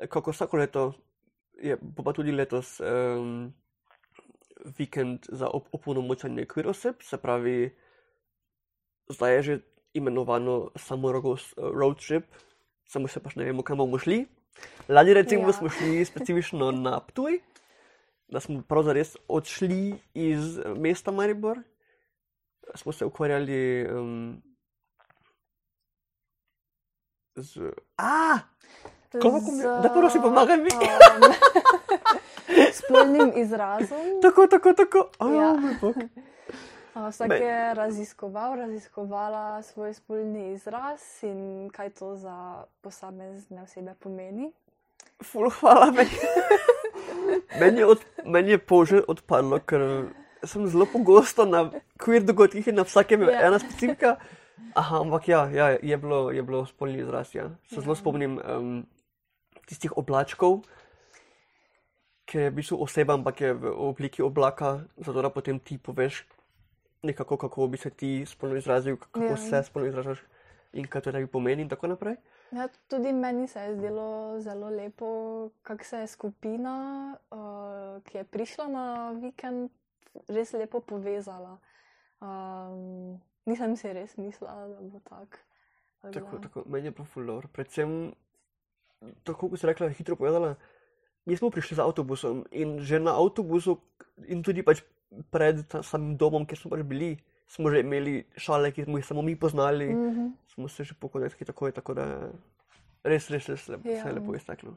Kako 0.09 0.31
vsako 0.31 0.57
leto, 0.57 0.93
je, 1.63 1.77
bo 1.81 2.03
pa 2.03 2.13
tudi 2.13 2.33
letos 2.33 2.81
um, 2.81 3.55
vikend 4.79 5.27
za 5.29 5.49
op 5.49 5.69
opolnomočanje 5.73 6.47
queer 6.47 6.69
oseb, 6.69 7.03
se 7.03 7.17
pravi, 7.17 7.77
zdaj 9.09 9.35
je 9.35 9.43
že 9.43 9.61
imenovano 9.95 10.71
samorogos 10.77 11.53
uh, 11.53 11.71
road 11.73 11.99
trip, 11.99 12.25
samo 12.85 13.09
še 13.09 13.21
pač 13.21 13.35
ne 13.35 13.45
vemo, 13.45 13.63
kam 13.63 13.79
bomo 13.79 13.99
šli. 13.99 14.25
Lani 14.89 15.15
recimo 15.15 15.47
Ja. 15.47 15.53
smo 15.53 15.69
šli 15.69 16.05
specifično 16.05 16.71
na 16.71 17.01
Ptuj, 17.01 17.41
da 18.29 18.41
smo 18.41 18.63
pravzaprav 18.63 19.05
odšli 19.29 19.81
iz 20.15 20.59
eh, 20.59 20.75
mesta 20.77 21.11
Maribor, 21.11 21.59
smo 22.75 22.93
se 22.93 23.05
ukvarjali 23.05 23.59
um, 23.89 24.43
z. 27.35 27.73
A! 27.99 28.39
Kako 29.13 29.31
mi- 29.31 29.63
da 29.63 29.91
prosim, 29.91 30.23
pomagaj 30.23 30.57
mi. 30.57 30.71
um, 30.71 31.33
spolnim 32.75 33.33
izrazom. 33.43 33.99
Tako, 34.23 34.47
tako, 34.47 34.73
tako. 34.73 35.09
Oh, 35.19 35.31
Ja. 35.31 35.43
ja. 35.43 35.53
moj 35.55 35.75
bog. 35.81 35.97
Uh, 35.97 36.03
Vsak 36.95 37.29
Me- 37.29 37.37
je 37.37 37.75
raziskoval, 37.75 38.57
raziskovala 38.57 39.63
svoj 39.63 39.95
spolni 39.95 40.53
izraz 40.53 41.03
in 41.23 41.71
kaj 41.75 41.91
to 41.91 42.17
za 42.17 42.65
posamezne 42.81 43.63
osebe 43.63 43.95
pomeni. 43.99 44.53
Ful, 45.23 45.51
hvala 45.51 45.91
meni. 45.91 46.11
meni, 47.61 47.83
od, 47.83 47.99
meni 48.25 48.51
je 48.51 48.59
polže 48.59 49.03
odpadlo, 49.09 49.59
ker 49.67 50.07
sem 50.45 50.67
zelo 50.69 50.87
pogosto 50.87 51.45
na 51.45 51.71
queer 51.99 52.23
dogodkih 52.23 52.69
in 52.69 52.75
na 52.75 52.85
vsakem 52.85 53.23
je 53.23 53.33
Ja. 53.33 53.47
ena 53.49 53.59
specifika. 53.59 54.17
Aha, 54.75 55.01
ampak 55.01 55.29
ja, 55.29 55.49
ja 55.51 55.69
je, 55.83 55.97
bilo, 55.99 56.31
je 56.31 56.43
bilo 56.43 56.67
spolni 56.67 56.99
izraz. 56.99 57.35
Ja. 57.35 57.51
Se 57.67 57.81
zelo 57.81 57.93
Ja. 57.93 58.01
spomnim 58.01 58.39
um, 58.39 58.87
tistih 59.67 59.97
oblačkov, 59.99 60.63
ki 62.25 62.39
je 62.39 62.51
v 62.51 62.55
bistvu 62.55 62.83
oseba, 62.83 63.15
ampak 63.15 63.41
je 63.41 63.53
v 63.55 63.67
obliki 63.67 64.23
oblaka, 64.23 64.81
zato 64.97 65.23
da 65.23 65.31
potem 65.31 65.59
ti 65.59 65.79
poveš 65.79 66.23
nekako, 67.05 67.37
kako 67.37 67.67
bi 67.67 67.77
se 67.77 67.91
ti 67.91 68.25
spolno 68.27 68.57
izrazil, 68.57 68.97
kako 68.97 69.21
Ja. 69.21 69.31
ja. 69.31 69.37
se 69.37 69.63
spolno 69.63 69.89
izražaš 69.89 70.25
in 70.73 70.87
kaj 70.87 71.03
to 71.03 71.13
tebi 71.13 71.27
pomeni 71.27 71.63
in 71.63 71.69
tako 71.69 71.87
naprej. 71.87 72.17
Ja, 72.53 72.69
tudi 72.89 73.13
meni 73.13 73.49
se 73.49 73.61
je 73.61 73.77
zdelo 73.77 74.41
zelo 74.41 74.71
lepo, 74.71 75.51
kako 75.63 75.85
se 75.85 75.99
je 75.99 76.07
skupina, 76.07 76.75
uh, 77.31 78.03
ki 78.03 78.19
je 78.19 78.25
prišla 78.25 78.67
na 78.69 79.11
vikend, 79.11 79.71
res 80.29 80.53
lepo 80.53 80.81
povezala. 80.81 81.59
Um, 82.21 83.21
nisem 83.47 83.77
si 83.77 83.93
res 83.93 84.17
mislila, 84.17 84.69
da 84.69 84.81
bo 84.81 85.01
tak. 85.05 85.39
Tako 86.13 86.39
tako, 86.39 86.63
meni 86.67 86.87
je 86.87 86.91
bilo 86.91 87.05
fulor. 87.05 87.49
Predvsem, 87.49 88.13
tako 89.25 89.49
kot 89.49 89.61
si 89.61 89.67
rekla, 89.67 89.89
hitro 89.89 90.17
povedala, 90.17 90.55
mi 91.27 91.37
smo 91.37 91.51
prišli 91.51 91.77
z 91.77 91.81
avtobusom 91.81 92.45
in 92.53 92.79
že 92.85 93.01
na 93.01 93.17
avtobusu 93.17 93.81
in 94.29 94.45
tudi 94.45 94.63
pač 94.63 94.85
pred 95.31 95.67
ta 95.69 95.83
samim 95.83 96.17
domom, 96.17 96.47
kjer 96.47 96.59
smo 96.59 96.71
pač 96.75 96.83
bili, 96.83 97.17
smo 97.47 97.71
že 97.71 97.81
imeli 97.85 98.25
šale, 98.37 98.73
ki 98.73 98.85
smo 98.85 98.99
jih 98.99 99.07
samo 99.07 99.23
mi 99.23 99.37
poznali, 99.37 99.93
mm. 99.95 100.09
Mhm. 100.11 100.27
smo 100.55 100.69
se 100.69 100.85
že 100.85 100.95
pokonekli 101.01 101.47
takoj, 101.47 101.73
tako 101.73 101.95
da 101.95 102.09
res, 103.05 103.31
res, 103.31 103.49
res 103.49 103.69
lepo, 103.69 103.89
ja. 103.89 104.03
se 104.03 104.09
Ja. 104.09 104.09
je 104.09 104.19
lepo 104.21 104.35
izteklo. 104.35 104.77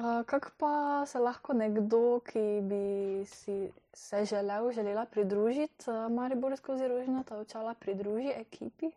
Uh, 0.00 0.22
Kako 0.26 0.50
pa 0.58 1.04
se 1.06 1.18
lahko 1.18 1.52
nekdo, 1.52 2.20
ki 2.24 2.60
bi 2.62 3.24
si 3.26 3.68
se 3.92 4.24
želel, 4.24 4.72
želela 4.72 5.04
pridružiti 5.04 5.90
uh, 5.90 6.12
Maribor 6.12 6.56
skozi 6.56 6.88
rožnata 6.88 7.36
očala, 7.36 7.74
pridruži 7.74 8.32
ekipi? 8.36 8.90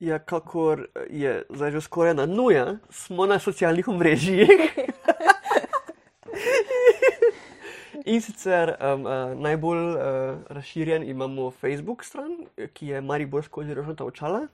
Ja, 0.00 0.18
kakor 0.18 0.88
je 1.10 1.44
zdaj 1.50 1.70
že 1.70 1.80
skoraj 1.80 2.14
na 2.14 2.26
nuja, 2.26 2.78
smo 2.90 3.26
na 3.26 3.38
socialnih 3.38 3.88
omrežjih. 3.88 4.48
In 8.06 8.20
sicer 8.22 8.70
um, 8.78 9.02
uh, 9.04 9.34
najbolj 9.34 9.96
uh, 9.96 10.02
razširjen 10.48 11.02
imamo 11.10 11.50
Facebook 11.50 12.04
stran, 12.04 12.36
ki 12.72 12.86
je 12.92 13.00
Maribor 13.00 13.44
skozi 13.44 13.74
rožnata 13.74 14.04
očala. 14.04 14.46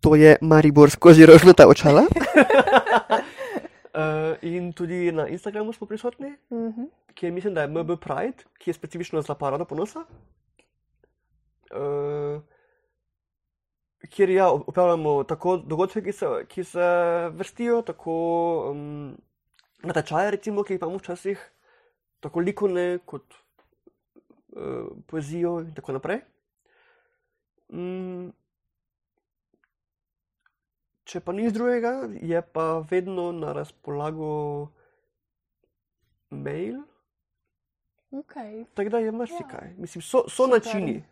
To 0.00 0.14
je 0.14 0.36
Maribor 0.40 0.90
skozi 0.90 1.26
rožnata 1.26 1.66
očala. 1.68 2.02
uh, 2.06 2.12
in 4.54 4.72
tudi 4.72 5.12
na 5.12 5.26
Instagramu 5.28 5.72
smo 5.72 5.86
prisotni, 5.86 6.36
Mhm. 6.50 6.84
kjer 7.14 7.32
mislim, 7.32 7.54
da 7.54 7.60
je 7.62 7.68
MB 7.68 7.96
Pride, 8.00 8.44
ki 8.58 8.70
je 8.70 8.74
specifično 8.74 9.22
za 9.22 9.34
parado 9.34 9.64
ponosa. 9.64 10.04
Uh, 11.74 12.40
kjer 14.10 14.30
ja, 14.30 14.50
upravljamo 14.52 15.24
tako 15.24 15.56
dogodke, 15.56 16.02
ki 16.02 16.12
se, 16.12 16.26
ki 16.48 16.64
se 16.64 16.80
vrstijo, 17.34 17.82
tako 17.82 18.12
um, 18.70 19.16
natečaje, 19.82 20.30
recimo, 20.30 20.62
ki 20.62 20.72
jih 20.74 20.80
imamo 20.82 20.98
včasih, 20.98 21.50
tako 22.20 22.40
likovne 22.40 22.98
kot 23.04 23.34
uh, 23.34 24.90
poezijo 25.06 25.60
in 25.60 25.74
tako 25.74 25.96
naprej. 25.98 26.20
Mm, 27.72 28.30
če 31.04 31.20
pa 31.20 31.32
nič 31.32 31.54
drugega, 31.54 31.94
je 32.22 32.42
pa 32.42 32.84
vedno 32.90 33.30
na 33.32 33.52
razpolago 33.56 34.70
mail, 36.30 36.82
Okay. 38.10 38.64
tako 38.74 38.90
da 38.90 38.98
je 38.98 39.12
marsikaj. 39.12 39.68
Ja. 39.68 39.74
Mislim, 39.78 40.02
so, 40.02 40.24
so 40.28 40.44
Super. 40.44 40.58
načini. 40.58 41.04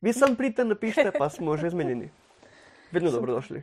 Vi 0.00 0.12
sam 0.12 0.36
pridite, 0.36 0.64
napišite, 0.64 1.10
pa 1.18 1.28
smo 1.30 1.56
že 1.56 1.70
zmenjeni. 1.70 2.10
Vedno 2.92 3.10
dobrodošli. 3.16 3.62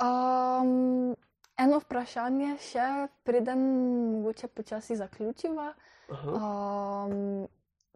Um, 0.00 1.16
eno 1.60 1.80
vprašanje 1.82 2.56
še, 2.62 2.86
preden 3.24 3.64
mogoče 4.12 4.48
počasi 4.48 4.96
zaključiva. 4.96 5.72
Um, 6.10 7.46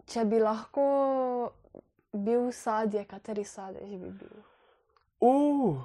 če 0.09 0.25
bi 0.25 0.41
lahko 0.41 0.87
bil 2.13 2.49
sadje, 2.53 3.05
kateri 3.09 3.45
sadež 3.45 3.91
bi 4.01 4.11
bil? 4.23 4.41
Uh, 5.21 5.83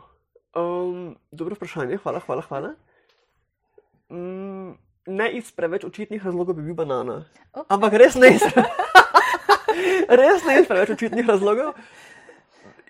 um, 0.55 1.13
dobro 1.31 1.57
vprašanje, 1.57 1.99
hvala, 2.03 2.21
hvala. 2.23 2.47
hvala. 2.47 2.73
Mm, 4.13 4.77
ne 5.05 5.31
iz 5.33 5.51
preveč 5.51 5.83
očitnih 5.83 6.25
razlogov 6.25 6.55
bi 6.55 6.63
bil 6.63 6.77
banana. 6.77 7.23
Ok. 7.53 7.65
Ampak 7.69 7.93
res 7.93 8.15
ne 8.15 8.35
iz, 8.35 8.43
res 10.21 10.45
ne 10.45 10.61
iz 10.61 10.67
preveč 10.69 10.93
očitnih 10.95 11.27
razlogov. 11.27 11.73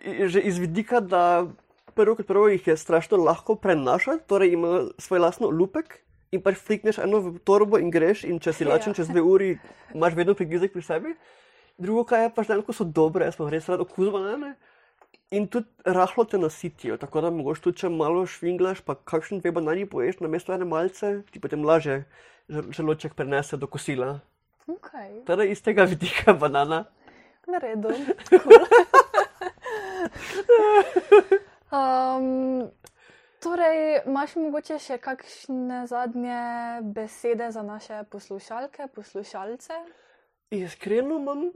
Že 0.04 0.44
iz 0.44 0.60
vidika, 0.60 1.00
da 1.00 1.48
prvo 1.96 2.16
kot 2.16 2.28
prvo 2.28 2.48
jih 2.50 2.68
je 2.68 2.78
strašno 2.78 3.18
lahko 3.18 3.56
prenašati, 3.56 4.28
torej 4.28 4.54
ima 4.54 4.84
svoj 4.98 5.20
lastno 5.20 5.50
lupek 5.50 6.00
in 6.34 6.42
pač 6.42 6.58
flikneš 6.58 6.98
eno 6.98 7.20
v 7.22 7.40
torbo 7.46 7.78
in 7.78 7.92
greš 7.94 8.24
in 8.26 8.40
če 8.40 8.54
si 8.54 8.66
lačen 8.66 8.92
Ja. 8.92 8.96
čez 9.02 9.08
dve 9.10 9.22
uri, 9.22 9.58
imaš 9.94 10.14
vedno 10.18 10.34
prigrizek 10.34 10.74
pri 10.74 10.82
sebi. 10.82 11.16
Drugo, 11.78 12.04
kar 12.06 12.20
je 12.26 12.30
pač 12.34 12.48
dejansko 12.48 12.74
so 12.74 12.84
dobre, 12.84 13.26
jaz 13.26 13.38
pa 13.38 13.50
res 13.50 13.70
rad 13.70 13.82
okus 13.82 14.10
banane. 14.14 14.56
In 15.34 15.48
tudi 15.48 15.68
rahlo 15.86 16.26
te 16.30 16.38
nasitijo, 16.38 16.98
tako 16.98 17.22
da 17.22 17.30
mogoče 17.34 17.62
tudi 17.62 17.78
če 17.82 17.90
malo 17.90 18.26
švinglaš, 18.26 18.82
pa 18.86 18.96
kakšen 18.96 19.40
dve 19.42 19.52
banani 19.52 19.86
poješ 19.90 20.20
na 20.22 20.28
mesto 20.30 20.54
ene 20.54 20.66
malce, 20.66 21.24
ti 21.32 21.40
potem 21.42 21.66
laže 21.66 22.04
žel- 22.50 22.70
želodček 22.70 23.14
prenese 23.18 23.58
do 23.58 23.68
kosila. 23.68 24.20
Okay. 24.68 25.26
Torej 25.26 25.52
iz 25.52 25.62
tega 25.62 25.84
vidika 25.90 26.34
banana. 26.34 26.86
Na 27.48 27.58
redu. 27.58 27.90
Cool. 28.30 28.62
um, 31.74 32.70
torej, 33.44 34.02
imaš 34.06 34.36
mogoče 34.40 34.80
še 34.80 34.98
kakšne 35.02 35.84
zadnje 35.90 36.40
besede 36.96 37.52
za 37.52 37.66
naše 37.66 38.04
poslušalke, 38.14 38.88
poslušalce? 38.96 39.82
Iskreno 40.54 41.18
imam 41.18 41.50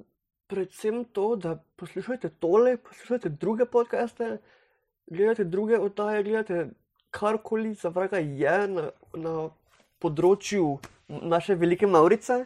predvsem 0.47 1.03
to, 1.05 1.35
da 1.35 1.57
poslušajte 1.75 2.29
tole, 2.39 2.77
poslušajte 2.77 3.29
druge 3.29 3.65
podcaste, 3.65 4.37
gledate 5.07 5.43
druge 5.43 5.79
oddaje, 5.79 6.23
gledate 6.23 6.69
karkoli 7.09 7.73
za 7.73 7.89
vraga 7.89 8.17
je 8.17 8.57
na, 8.67 8.89
na 9.13 9.35
področju 9.99 10.77
naše 11.07 11.55
velike 11.55 11.87
Maurice. 11.87 12.45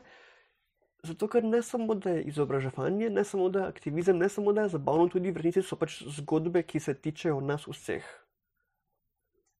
Zato, 1.03 1.27
ker 1.27 1.43
ne 1.43 1.61
samo 1.65 1.95
da 1.95 2.09
je 2.09 2.23
izobraževanje, 2.29 3.09
ne 3.09 3.23
samo 3.23 3.49
da 3.49 3.59
je 3.59 3.67
aktivizem, 3.67 4.17
ne 4.17 4.29
samo 4.29 4.53
da 4.53 4.61
je 4.61 4.75
zabavno, 4.75 5.07
tudi 5.09 5.31
v 5.31 5.41
resnici 5.41 5.63
so 5.65 5.75
pač 5.75 6.03
zgodbe, 6.17 6.61
ki 6.63 6.79
se 6.79 6.93
tičejo 6.93 7.39
nas 7.41 7.65
vseh. 7.67 8.05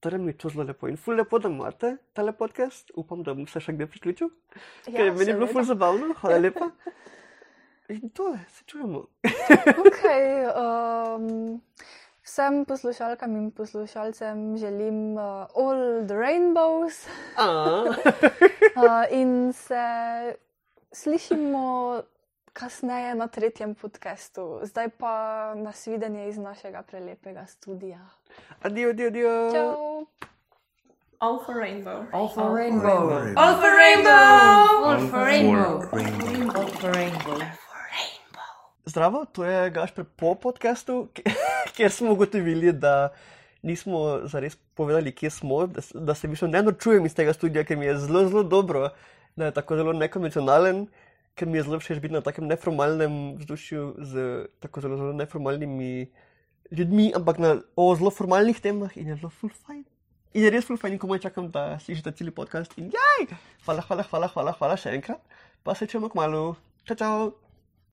Torej 0.02 0.18
mi 0.18 0.30
je 0.30 0.38
to 0.38 0.50
zelo 0.50 0.64
lepo 0.66 0.88
in 0.90 0.96
ful 0.96 1.14
lepo, 1.18 1.38
da 1.38 1.50
imate 1.50 1.96
tale 2.12 2.32
podcast. 2.32 2.90
Upam, 2.94 3.22
da 3.22 3.34
bom 3.34 3.46
se 3.46 3.60
še 3.62 3.74
kdaj 3.74 3.90
priključil. 3.90 4.30
Ja, 4.86 4.94
ker 4.96 5.10
meni 5.14 5.30
je 5.30 5.36
bilo 5.38 5.50
ful 5.50 5.66
zabavno, 5.66 6.14
hvala 6.22 6.38
lepa. 6.42 6.70
In 7.92 8.10
to 8.10 8.28
je, 8.34 8.40
se 8.48 8.64
čujemo. 8.66 9.06
Okay, 9.86 10.46
um, 10.62 11.60
vsem 12.22 12.64
poslušalkam 12.64 13.36
in 13.36 13.50
poslušalcem 13.50 14.56
želim 14.56 15.16
uh, 15.16 15.46
all 15.54 16.06
the 16.06 16.14
rainbows 16.14 17.06
uh, 17.38 17.94
in 19.10 19.52
se 19.52 19.84
slišimo 20.92 22.02
kasneje 22.52 23.14
na 23.14 23.26
tretjem 23.28 23.74
podkastu. 23.74 24.60
Zdaj 24.62 24.88
pa 24.88 25.14
nasvidenje 25.56 26.28
iz 26.28 26.38
našega 26.38 26.82
prelepega 26.82 27.46
studia. 27.46 28.00
Adijo, 28.62 28.90
adijo, 28.90 29.08
adijo. 29.08 29.50
Čau! 29.52 30.06
All 31.18 31.38
for 31.46 31.54
rainbow. 31.54 32.04
All 32.12 32.28
for 32.28 32.50
rainbow. 32.50 33.34
All 33.36 33.54
for 33.54 33.70
rainbow! 33.70 34.84
All 34.84 35.08
for 35.08 35.20
rainbow. 35.22 35.80
All 36.56 36.68
for 36.68 36.90
rainbow. 36.92 37.38
Zdravo, 38.84 39.24
to 39.24 39.44
je 39.44 39.70
Gašpr 39.70 40.02
po 40.16 40.34
podkastu, 40.34 41.06
ki- 41.14 41.22
kjer 41.74 41.90
smo 41.90 42.12
ugotovili, 42.12 42.72
da 42.72 43.08
nismo 43.62 44.20
zares 44.24 44.56
povedali, 44.74 45.12
kje 45.12 45.30
smo, 45.30 45.66
da, 45.66 45.80
da 45.94 46.14
se 46.14 46.28
mi 46.28 46.36
še 46.36 46.48
ne 46.48 46.62
norčujem 46.62 47.06
iz 47.06 47.14
tega 47.14 47.32
studia, 47.32 47.62
ker 47.64 47.78
mi 47.78 47.86
je 47.86 47.94
zelo, 48.02 48.24
zelo 48.26 48.42
dobro, 48.42 48.80
da 48.82 48.96
je 49.36 49.52
tako 49.52 49.76
zelo 49.76 49.92
nekonvencionalen, 49.92 50.86
ker 51.34 51.48
mi 51.48 51.58
je 51.58 51.64
zelo 51.64 51.80
všeč 51.80 52.00
biti 52.00 52.14
na 52.14 52.20
takem 52.20 52.46
neformalnem 52.46 53.36
vzdušju 53.40 53.94
z 53.98 54.46
tako 54.60 54.80
zelo, 54.80 54.96
zelo 54.96 55.12
neformalnimi 55.12 56.10
ljudmi, 56.72 57.12
ampak 57.16 57.38
na 57.38 57.56
o 57.76 57.94
zelo 57.96 58.10
formalnih 58.10 58.60
temah 58.60 58.96
in 58.96 59.08
je 59.08 59.16
zelo 59.16 59.30
full 59.30 59.52
fajn. 59.52 59.84
In 60.32 60.44
je 60.44 60.50
res 60.50 60.64
full 60.64 60.80
fajn, 60.80 60.96
in 60.96 61.00
komaj 61.00 61.24
čakam, 61.28 61.50
da 61.52 61.78
slišite 61.80 62.12
cel 62.16 62.32
podcast. 62.32 62.72
In 62.80 62.92
jaj! 62.92 63.36
Hvala, 63.64 63.84
hvala, 63.88 64.08
hvala, 64.08 64.32
hvala, 64.32 64.56
hvala 64.56 64.80
še 64.80 64.96
enkrat. 64.96 65.20
Pa 65.62 65.76
se 65.76 65.86
čujemo 65.86 66.08
kmalo. 66.12 66.56
Čau, 66.88 66.96
čau! 66.96 67.41